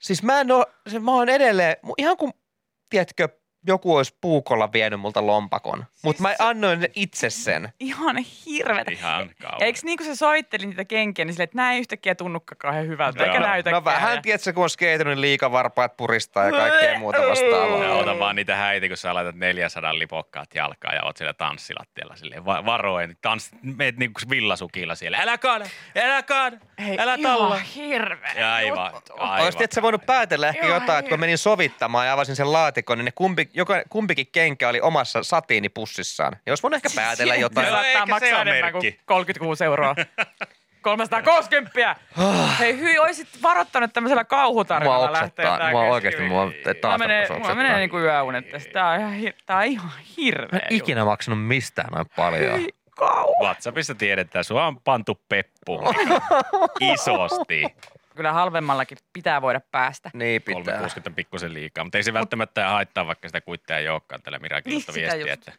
Siis 0.00 0.22
mä 0.22 0.40
en 0.40 0.52
oo, 0.52 0.66
se, 0.88 0.98
mä 0.98 1.14
oon 1.14 1.28
edelleen, 1.28 1.76
ihan 1.98 2.16
kuin, 2.16 2.32
tiedätkö, 2.90 3.28
joku 3.66 3.96
olisi 3.96 4.16
puukolla 4.20 4.72
vienyt 4.72 5.00
multa 5.00 5.26
lompakon. 5.26 5.84
Mutta 6.02 6.22
mä 6.22 6.34
annoin 6.38 6.88
itse 6.94 7.30
sen. 7.30 7.72
Ihan 7.80 8.16
hirveetä. 8.46 8.90
Ihan 8.90 9.30
kauan. 9.42 9.62
Eikö 9.62 9.78
niin 9.82 9.98
kuin 9.98 10.06
sä 10.06 10.14
soittelin 10.16 10.68
niitä 10.68 10.84
kenkiä, 10.84 11.24
niin 11.24 11.32
silleen, 11.32 11.44
että 11.44 11.56
nää 11.56 11.72
ei 11.72 11.78
yhtäkkiä 11.80 12.14
tunnukaan 12.14 12.58
kauhean 12.58 12.86
hyvältä, 12.86 13.24
eikä 13.24 13.40
näytäkään. 13.40 13.82
No 13.82 13.84
vähän, 13.84 14.22
tiedätkö, 14.22 14.52
kun 14.52 14.62
on 14.62 14.70
skeitynyt, 14.70 15.12
niin 15.14 15.20
liikavarpaat 15.20 15.96
puristaa 15.96 16.44
ja 16.44 16.50
kaikkea 16.50 16.98
muuta 16.98 17.18
vastaavaa. 17.28 17.94
ota 17.94 18.18
vaan 18.18 18.36
niitä 18.36 18.56
häitä, 18.56 18.88
kun 18.88 18.96
sä 18.96 19.14
laitat 19.14 19.34
400 19.36 19.98
lipokkaat 19.98 20.54
jalkaan 20.54 20.94
ja 20.94 21.02
oot 21.04 21.16
siellä 21.16 21.32
tanssilattialla 21.34 22.16
silleen 22.16 22.44
va- 22.44 22.66
varoen. 22.66 23.16
Tans, 23.22 23.50
meet 23.62 23.96
niinku 23.96 24.20
villasukilla 24.30 24.94
siellä. 24.94 25.18
Älä 25.20 25.38
kaada, 25.38 25.64
älä 26.02 26.22
kaada, 26.22 26.56
Hei, 26.78 26.96
älä 27.00 27.18
talla. 27.22 27.54
Ihan 27.54 27.66
hirveä 27.74 28.32
Ja 28.36 28.54
aivan, 28.54 28.92
aivan. 29.18 29.44
Olisit 29.44 29.60
et 29.60 29.72
sä 29.72 29.82
voinut 29.82 30.06
päätellä 30.06 30.48
ehkä 30.48 30.66
jotain, 30.66 30.98
että 30.98 31.08
kun 31.10 31.20
menin 31.20 31.38
sovittamaan 31.38 32.06
ja 32.06 32.12
avasin 32.12 32.36
sen 32.36 32.52
laatikon, 32.52 32.98
niin 32.98 33.04
ne 33.04 33.12
kumpi, 33.14 33.50
joka, 33.54 33.82
kumpikin 33.90 34.26
kenkä 34.32 34.68
oli 34.68 34.80
omassa 34.80 35.22
satiinipussissaan. 35.22 36.36
Ja 36.46 36.50
olisi 36.50 36.62
voinut 36.62 36.76
ehkä 36.76 36.88
päätellä 36.96 37.34
Se 37.34 37.40
jotain. 37.40 37.66
Joo, 37.66 37.76
saattaa 37.76 38.04
se 38.04 38.10
maksaa 38.10 38.40
enemmän 38.40 38.72
kuin 38.72 38.84
merkki. 38.84 39.00
36 39.04 39.64
euroa. 39.64 39.94
360. 40.84 41.96
Hei, 42.58 42.78
hyi, 42.78 42.98
oisit 42.98 43.28
varoittanut 43.42 43.92
tämmöisellä 43.92 44.22
Mua 44.22 44.24
kauhutarinalla 44.24 45.12
lähteä 45.12 45.22
oksettaa, 45.24 45.58
tää 45.58 45.70
mua 45.70 45.82
oikeasti, 45.82 46.22
mua 46.22 46.50
taas 46.80 46.92
Mulla 46.92 46.98
menee, 46.98 47.28
mulla 47.38 47.54
menee 47.54 47.76
niinku 47.76 47.98
yöunet 47.98 48.50
tästä. 48.50 48.72
Tää 48.72 48.88
on 48.88 48.96
ihan, 49.14 49.32
tää 49.46 49.56
on 49.56 49.64
ihan 49.64 49.90
hirveä 50.16 50.48
Mä 50.52 50.58
en 50.58 50.76
ikinä 50.76 51.04
maksanut 51.04 51.46
mistään 51.46 51.92
noin 51.92 52.06
paljon. 52.16 52.60
Hyi, 52.60 52.74
kauan. 52.96 53.34
WhatsAppissa 53.42 53.94
tiedetään, 53.94 54.44
sua 54.44 54.66
on 54.66 54.80
pantu 54.80 55.20
peppuun. 55.28 55.94
Isosti. 56.92 57.64
Kyllä 58.16 58.32
halvemmallakin 58.32 58.98
pitää 59.12 59.42
voida 59.42 59.60
päästä. 59.70 60.10
Niin 60.14 60.42
pitää. 60.42 60.62
360 60.62 61.10
on 61.10 61.14
pikkusen 61.14 61.54
liikaa, 61.54 61.84
mutta 61.84 61.98
ei 61.98 62.04
se 62.04 62.12
välttämättä 62.12 62.68
haittaa, 62.68 63.06
vaikka 63.06 63.28
sitä 63.28 63.40
kuittia 63.40 63.78
ei 63.78 63.88
olekaan 63.88 64.22
tällä 64.22 64.38
Mirakilta 64.38 64.92
Niin, 64.92 65.02
viestiä. 65.02 65.32
Että, 65.32 65.52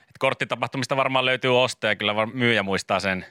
että 0.00 0.18
korttitapahtumista 0.18 0.96
varmaan 0.96 1.24
löytyy 1.24 1.62
ostoja, 1.62 1.96
kyllä 1.96 2.16
var, 2.16 2.26
myyjä 2.26 2.62
muistaa 2.62 3.00
sen, 3.00 3.26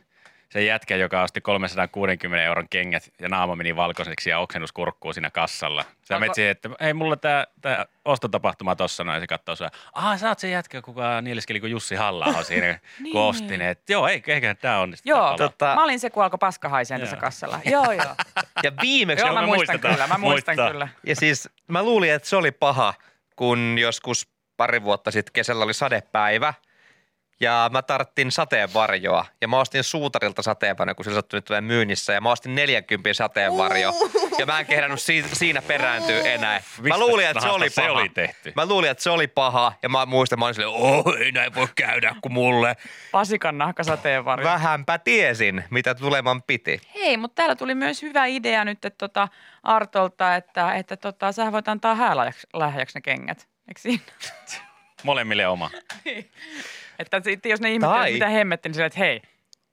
sen 0.51 0.65
jätkän, 0.65 0.99
joka 0.99 1.21
osti 1.21 1.41
360 1.41 2.43
euron 2.43 2.69
kengät 2.69 3.09
ja 3.19 3.29
naama 3.29 3.55
meni 3.55 3.75
valkoiseksi 3.75 4.29
ja 4.29 4.39
oksennus 4.39 4.71
kurkkuu 4.71 5.13
siinä 5.13 5.29
kassalla. 5.29 5.85
Sä 6.07 6.15
Onko- 6.15 6.33
siihen, 6.33 6.51
että 6.51 6.69
hei 6.81 6.93
mulla 6.93 7.15
tää, 7.15 7.47
tää 7.61 7.85
ostotapahtuma 8.05 8.75
tossa 8.75 9.03
noin, 9.03 9.21
se 9.21 9.27
katsoo 9.27 9.55
sua, 9.55 9.69
aha 9.93 10.17
sä 10.17 10.29
oot 10.29 10.39
se 10.39 10.49
jätkä, 10.49 10.81
kuka 10.81 11.21
nieliskeli 11.21 11.59
kuin 11.59 11.71
Jussi 11.71 11.95
halla 11.95 12.43
siinä, 12.43 12.67
Niin. 12.99 13.11
kun 13.11 13.21
ostin, 13.21 13.61
että 13.61 13.93
joo, 13.93 14.07
ei, 14.07 14.23
eiköhän 14.27 14.57
tää 14.57 14.79
onnistu. 14.79 15.09
Joo. 15.09 15.35
Tota- 15.35 15.75
mä 15.75 15.83
olin 15.83 15.99
se, 15.99 16.09
kun 16.09 16.23
alkoi 16.23 16.37
paska 16.37 16.69
haiseen 16.69 17.01
tässä 17.01 17.17
kassalla. 17.17 17.59
Joo, 17.65 17.91
joo. 17.91 18.15
Ja 18.63 18.71
viimeksi, 18.81 19.25
joo, 19.25 19.33
mä 19.33 19.41
muistan 19.45 19.79
kyllä, 19.79 20.07
mä 20.07 20.17
muistan 20.17 20.55
kyllä. 20.55 20.87
ja 21.05 21.15
siis 21.15 21.49
mä 21.67 21.83
luulin, 21.83 22.13
että 22.13 22.29
se 22.29 22.35
oli 22.35 22.51
paha, 22.51 22.93
kun 23.35 23.77
joskus 23.79 24.27
pari 24.57 24.83
vuotta 24.83 25.11
sitten 25.11 25.33
kesällä 25.33 25.63
oli 25.63 25.73
sadepäivä. 25.73 26.53
Ja 27.41 27.69
mä 27.73 27.81
tarttin 27.81 28.31
sateenvarjoa. 28.31 29.25
Ja 29.41 29.47
mä 29.47 29.59
ostin 29.59 29.83
suutarilta 29.83 30.41
sateenvarjoa, 30.41 30.95
kun 30.95 31.05
sillä 31.05 31.15
sattui 31.15 31.37
nyt 31.37 31.65
myynnissä. 31.65 32.13
Ja 32.13 32.21
mä 32.21 32.31
ostin 32.31 32.55
40 32.55 33.13
sateenvarjo. 33.13 33.93
Ja 34.37 34.45
mä 34.45 34.59
en 34.59 34.65
kehdannut 34.65 35.01
si- 35.01 35.25
siinä 35.33 35.61
perääntyä 35.61 36.21
enää. 36.21 36.61
Mä 36.81 36.97
luulin, 36.97 37.27
että 37.27 37.41
se 37.41 37.49
oli 37.49 37.69
se 37.69 37.81
paha. 37.81 37.93
oli 37.93 38.09
tehty? 38.09 38.53
Mä 38.55 38.65
luulin, 38.65 38.91
että 38.91 39.03
se 39.03 39.09
oli 39.09 39.27
paha. 39.27 39.73
Ja 39.83 39.89
mä 39.89 40.05
muistan, 40.05 40.39
mä 40.39 40.45
olin 40.45 40.55
silleen, 40.55 40.75
oh, 40.75 41.15
ei 41.19 41.31
näin 41.31 41.55
voi 41.55 41.67
käydä 41.75 42.15
kuin 42.21 42.33
mulle. 42.33 42.75
Pasikan 43.11 43.57
nahkasateenvarjo. 43.57 44.47
Vähänpä 44.47 44.97
tiesin, 44.97 45.63
mitä 45.69 45.95
tuleman 45.95 46.43
piti. 46.43 46.81
Hei, 46.95 47.17
mutta 47.17 47.35
täällä 47.35 47.55
tuli 47.55 47.75
myös 47.75 48.01
hyvä 48.01 48.25
idea 48.25 48.65
nyt 48.65 48.85
että 48.85 48.97
tota 48.97 49.27
Artolta, 49.63 50.35
että, 50.35 50.73
että 50.73 50.97
tota, 50.97 51.31
sä 51.31 51.51
voit 51.51 51.67
antaa 51.67 51.95
häälahjaksi 51.95 52.97
ne 52.97 53.01
kengät. 53.01 53.47
Eikö 53.67 53.81
siinä? 53.81 54.03
Molemmille 55.03 55.47
oma. 55.47 55.69
Että 57.01 57.21
sitten 57.23 57.49
jos 57.49 57.61
ne 57.61 57.71
ihmettelee, 57.71 58.01
Tai- 58.01 58.13
mitä 58.13 58.29
hemmetti, 58.29 58.69
niin 58.69 58.73
silleen, 58.73 58.87
että 58.87 58.99
hei, 58.99 59.21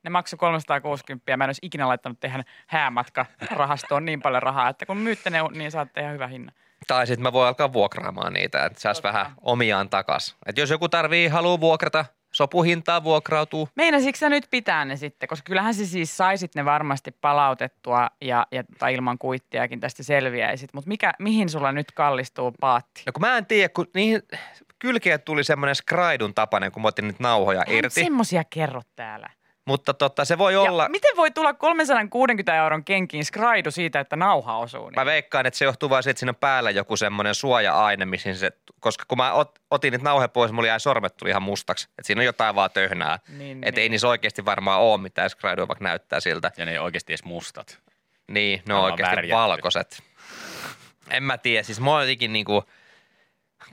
ne 0.03 0.11
maksoi 0.11 0.39
360 0.39 1.33
ja 1.33 1.37
mä 1.37 1.45
en 1.45 1.49
olisi 1.49 1.67
ikinä 1.67 1.89
laittanut 1.89 2.21
tehdä 2.21 2.45
häämatka 2.67 3.27
rahastoon 3.51 4.05
niin 4.05 4.23
paljon 4.23 4.43
rahaa, 4.43 4.69
että 4.69 4.87
kun 4.87 4.97
myytte 4.97 5.31
ne, 5.31 5.39
niin 5.53 5.71
saatte 5.71 6.01
ihan 6.01 6.15
hyvä 6.15 6.27
hinnan. 6.27 6.55
Tai 6.87 7.07
sitten 7.07 7.23
mä 7.23 7.33
voin 7.33 7.49
alkaa 7.49 7.73
vuokraamaan 7.73 8.33
niitä, 8.33 8.65
että 8.65 8.81
saisi 8.81 9.03
vähän 9.03 9.33
omiaan 9.41 9.89
takas. 9.89 10.37
Et 10.47 10.59
jos 10.59 10.71
joku 10.71 10.89
tarvii, 10.89 11.29
haluaa 11.29 11.61
vuokrata, 11.61 12.05
sopuhintaa 12.33 13.05
vuokrautuu. 13.05 13.69
Meinasitko 13.75 14.19
sä 14.19 14.29
nyt 14.29 14.47
pitää 14.51 14.85
ne 14.85 14.97
sitten? 14.97 15.29
Koska 15.29 15.47
kyllähän 15.47 15.75
se 15.75 15.87
siis 15.87 16.17
saisit 16.17 16.55
ne 16.55 16.65
varmasti 16.65 17.11
palautettua 17.21 18.09
ja, 18.21 18.47
ja 18.53 18.65
tai 18.79 18.95
ilman 18.95 19.19
kuittiakin 19.19 19.81
tästä 19.81 20.03
selviäisit. 20.03 20.75
Mutta 20.75 20.89
mikä, 20.89 21.13
mihin 21.19 21.49
sulla 21.49 21.73
nyt 21.73 21.93
kallistuu 21.93 22.53
paatti? 22.61 23.03
No 23.07 23.13
kun 23.13 23.21
mä 23.21 23.39
en 23.39 23.47
tiedä, 23.47 23.69
kun 23.69 23.87
niihin 23.95 24.23
kylkeet 24.79 25.25
tuli 25.25 25.45
semmoinen 25.45 25.75
skraidun 25.75 26.35
tapainen, 26.35 26.73
kun 26.73 26.83
mä 26.83 26.89
otin 26.89 27.07
nyt 27.07 27.21
nauhoja 27.21 27.63
Eihän 27.67 27.79
irti. 27.79 28.01
semmosia 28.05 28.45
kerro 28.51 28.83
täällä. 28.97 29.31
Mutta 29.65 29.95
totta, 29.95 30.25
se 30.25 30.39
voi 30.39 30.57
olla, 30.57 30.83
Ja 30.83 30.89
miten 30.89 31.17
voi 31.17 31.31
tulla 31.31 31.55
360 31.55 32.57
euron 32.57 32.85
kenkiin 32.85 33.25
skraidu 33.25 33.71
siitä, 33.71 34.01
että 34.01 34.17
nauha 34.17 34.59
osuu? 34.59 34.85
Niin? 34.89 34.95
mä 35.01 35.05
veikkaan, 35.05 35.47
että 35.47 35.59
se 35.59 35.65
johtuu 35.65 35.91
vaan 35.91 36.03
siitä, 36.03 36.11
että 36.11 36.19
siinä 36.21 36.31
on 36.31 36.37
päällä 36.37 36.71
joku 36.71 36.97
semmoinen 36.97 37.35
suoja-aine, 37.35 38.05
missä 38.05 38.35
se, 38.35 38.51
koska 38.81 39.05
kun 39.09 39.19
mä 39.19 39.33
ot, 39.33 39.59
otin 39.71 39.93
nyt 39.93 40.03
nauhe 40.03 40.29
pois, 40.29 40.53
mulla 40.53 40.69
jäi 40.69 40.81
sormet 40.81 41.17
tuli 41.17 41.31
ihan 41.31 41.43
mustaksi. 41.43 41.85
Että 41.91 42.03
siinä 42.03 42.21
on 42.21 42.25
jotain 42.27 42.55
vaan 42.55 42.71
töhnää. 42.71 43.19
Niin, 43.29 43.59
Että 43.65 43.71
niin. 43.71 43.83
ei 43.83 43.89
niissä 43.89 44.09
oikeasti 44.09 44.45
varmaan 44.45 44.81
ole 44.81 45.01
mitään 45.01 45.31
skraidua, 45.31 45.69
vaikka 45.69 45.85
näyttää 45.85 46.21
siltä. 46.21 46.51
Ja 46.57 46.65
ne 46.65 46.71
ei 46.73 46.79
oikeasti 46.79 47.13
edes 47.13 47.25
mustat. 47.25 47.79
Niin, 48.29 48.63
ne 48.69 48.75
Ollaan 48.75 48.87
on 48.87 48.93
oikeasti 48.93 49.17
värjätty. 49.17 49.37
valkoiset. 49.37 50.03
En 51.11 51.23
mä 51.23 51.39
tiedä, 51.39 51.63
siis 51.63 51.81
mä 51.81 51.91
oon 51.91 52.03
jotenkin 52.03 52.33
niinku, 52.33 52.65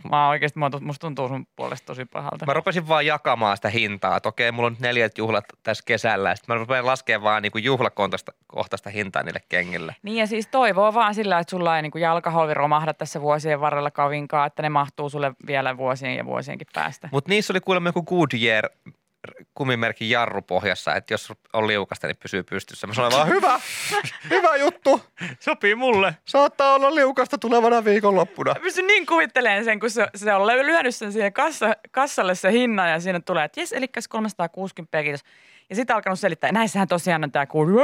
Mä 0.10 0.30
oikeasti, 0.30 0.60
musta 0.60 1.02
tuntuu 1.02 1.28
sun 1.28 1.48
puolesta 1.56 1.86
tosi 1.86 2.06
pahalta. 2.06 2.46
mä 2.46 2.54
rupesin 2.54 2.88
vaan 2.88 3.06
jakamaan 3.06 3.58
sitä 3.58 3.70
hintaa, 3.70 4.18
että 4.18 4.30
okei, 4.30 4.52
mulla 4.52 4.68
on 4.68 4.74
nyt 4.74 4.80
neljät 4.80 5.18
juhlat 5.18 5.46
tässä 5.64 5.84
kesällä, 5.88 6.36
sitten 6.36 6.56
mä 6.56 6.60
rupean 6.60 6.86
laskemaan 6.86 7.24
vaan 7.24 7.42
niinku 7.42 7.58
juhlakohtaista 7.58 8.90
hintaa 8.94 9.24
niille 9.24 9.42
kengille. 9.50 9.96
Niin 10.04 10.18
ja 10.18 10.28
siis 10.28 10.48
toivoo 10.48 10.94
vaan 10.94 11.16
sillä, 11.16 11.40
että 11.40 11.52
sulla 11.52 11.76
ei 11.76 11.82
niin 11.82 11.92
jalkaholvi 11.96 12.54
romahda 12.54 12.94
tässä 12.94 13.22
vuosien 13.22 13.62
varrella 13.62 13.92
kavinkaan, 13.92 14.48
että 14.48 14.62
ne 14.62 14.70
mahtuu 14.70 15.10
sulle 15.10 15.32
vielä 15.48 15.78
vuosien 15.78 16.16
ja 16.16 16.26
vuosienkin 16.26 16.68
päästä. 16.74 17.10
Mutta 17.12 17.30
niissä 17.30 17.54
oli 17.54 17.60
kuulemma 17.60 17.90
joku 17.90 18.04
Goodyear 18.04 18.70
kumimerkin 19.54 20.10
jarru 20.10 20.42
pohjassa, 20.42 20.96
että 20.96 21.14
jos 21.14 21.34
on 21.54 21.68
liukasta, 21.68 22.08
niin 22.08 22.18
pysyy 22.18 22.44
pystyssä. 22.44 22.88
Mä 22.88 22.94
sanoin 22.94 23.14
vaan, 23.14 23.28
hyvä, 23.28 23.60
hyvä 24.30 24.56
juttu. 24.56 25.02
Sopii 25.40 25.76
mulle. 25.76 26.18
Saattaa 26.26 26.76
olla 26.76 26.96
liukasta 26.96 27.38
tulevana 27.38 27.86
viikonloppuna. 27.86 28.54
Mä 28.54 28.60
pystyn 28.60 28.88
niin 28.88 29.06
kuvittelemaan 29.06 29.64
sen, 29.64 29.80
kun 29.80 29.90
se, 29.90 30.08
se 30.16 30.34
on 30.34 30.48
lyönyt 30.48 30.96
sen 30.96 31.12
siihen 31.12 31.34
kassa, 31.34 31.76
kassalle 31.92 32.36
se 32.36 32.52
hinnan 32.52 32.92
ja 32.92 33.00
siinä 33.00 33.20
tulee, 33.20 33.46
että 33.46 33.60
jes, 33.60 33.74
eli 33.74 33.88
360 34.10 35.04
kiitos. 35.04 35.22
Ja 35.70 35.76
sitten 35.76 35.96
alkanut 35.96 36.20
selittää, 36.20 36.52
näissähän 36.52 36.88
tosiaan 36.88 37.24
on 37.24 37.32
tämä 37.32 37.46
kuulu. 37.46 37.80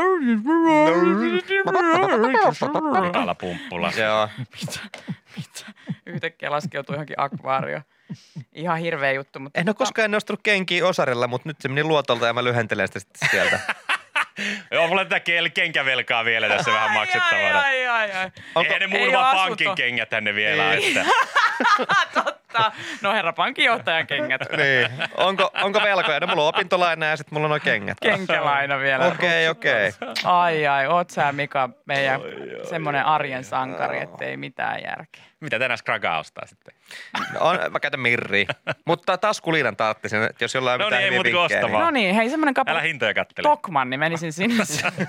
Mikala 3.02 3.36
pumppula. 3.36 3.92
Joo. 3.98 4.30
Yhtäkkiä 6.06 6.52
laskeutuu 6.52 6.96
johonkin 6.96 7.20
akvaarioon. 7.20 7.82
Ihan 8.54 8.78
hirveä 8.78 9.12
juttu. 9.12 9.40
Mutta 9.40 9.60
En 9.60 9.70
ole 9.70 9.76
koskaan 9.76 10.12
nostanut 10.12 10.40
kenkiä 10.44 10.88
osarilla, 10.88 11.28
mutta 11.28 11.50
nyt 11.50 11.62
se 11.62 11.68
meni 11.68 11.84
luotolta 11.84 12.28
ja 12.28 12.34
mä 12.34 12.44
lyhentelen 12.44 12.88
sitä 12.88 13.00
sitten 13.00 13.30
sieltä. 13.30 13.60
Joo, 14.72 14.88
mulla 14.88 15.02
on 15.02 15.08
tätä 15.08 15.50
kenkävelkaa 15.54 16.26
vielä 16.26 16.50
tässä 16.50 16.72
vähän 16.72 16.92
maksettavana. 16.92 17.60
Ai, 17.60 17.88
ai, 17.88 18.12
ai, 18.12 18.18
ai. 18.18 18.32
Onko- 18.56 18.74
ne 18.88 18.98
ei 18.98 19.12
vaan 19.12 19.26
asunto? 19.26 19.48
pankin 19.48 19.76
kengät 19.76 20.10
tänne 20.10 20.36
vielä. 20.36 20.74
Ei. 20.74 20.88
Että. 20.88 21.06
Totta. 22.24 22.72
No 23.02 23.14
herra 23.14 23.34
pankinjohtajan 23.34 24.08
kengät. 24.08 24.42
Niin. 24.58 24.88
Onko, 25.18 25.52
onko 25.62 25.82
velkoja? 25.84 26.20
No 26.20 26.28
mulla 26.28 26.42
on 26.42 26.48
opintolaina 26.48 27.06
ja 27.06 27.18
sitten 27.18 27.36
mulla 27.36 27.46
on 27.46 27.50
nuo 27.50 27.60
kengät. 27.60 27.98
Kenkälaina 28.02 28.80
vielä. 28.80 29.06
Okei, 29.06 29.50
okei. 29.50 29.92
Ai 30.24 30.68
ai, 30.68 30.88
oot 30.88 31.10
sä 31.10 31.32
Mika 31.32 31.70
meidän 31.86 32.22
semmoinen 32.70 33.06
arjen 33.06 33.44
sankari, 33.44 34.00
ettei 34.02 34.38
mitään 34.38 34.84
järkeä. 34.84 35.24
Mitä 35.42 35.60
tänään 35.60 35.78
Skraga 35.78 36.20
ostaa 36.20 36.46
sitten? 36.48 36.74
No, 37.34 37.40
on, 37.40 37.60
mä 37.72 37.80
käytän 37.80 38.00
mirriä. 38.00 38.46
Mutta 38.86 39.18
taskuliinan 39.18 39.76
taattisen, 39.78 40.24
että 40.24 40.44
jos 40.44 40.54
jollain 40.56 40.76
on 40.76 40.80
No 40.80 40.86
mitään 40.86 41.00
niin, 41.02 41.14
ei 41.14 41.20
hyviä 41.20 41.32
muuta 41.32 41.32
kuin 41.32 41.42
vinkkejä, 41.42 41.60
ostamaan. 41.60 41.84
No 41.86 41.92
niin, 41.92 42.16
hei 42.16 42.30
semmoinen 42.30 42.52
Älä 42.52 42.66
kappale 42.66 42.84
hintoja 42.88 43.14
kattele. 43.14 43.48
Tokman, 43.48 43.90
niin 43.90 44.00
menisin 44.00 44.34
sinne, 44.34 44.64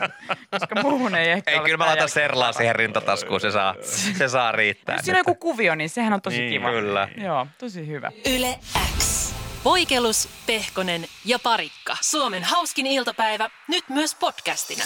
koska 0.51 0.83
muuhun 0.83 1.15
ei 1.15 1.31
ehkä 1.31 1.51
Ei, 1.51 1.57
ole 1.59 1.65
kyllä 1.65 1.77
mä 1.77 1.87
laitan 1.87 2.09
serlaa 2.09 2.53
siihen 2.53 2.77
rintataskuun, 2.77 3.41
se 3.41 3.51
saa, 3.51 3.75
se 4.19 4.29
saa 4.29 4.53
riittää. 4.53 4.97
Jos 4.97 5.05
siinä 5.05 5.17
on 5.17 5.21
joku 5.21 5.35
kuvio, 5.35 5.75
niin 5.75 5.91
sehän 5.91 6.13
on 6.13 6.23
tosi 6.23 6.41
Niin, 6.41 6.53
kiva. 6.53 6.71
Kyllä. 6.71 7.09
Joo, 7.17 7.47
tosi 7.59 7.87
hyvä. 7.87 8.13
Yle 8.37 8.59
X. 8.99 9.33
Voikelus, 9.65 10.29
Pehkonen 10.47 11.05
ja 11.25 11.39
Parikka. 11.39 11.97
Suomen 12.01 12.45
hauskin 12.45 12.87
iltapäivä, 12.87 13.51
nyt 13.69 13.85
myös 13.89 14.15
podcastina. 14.15 14.85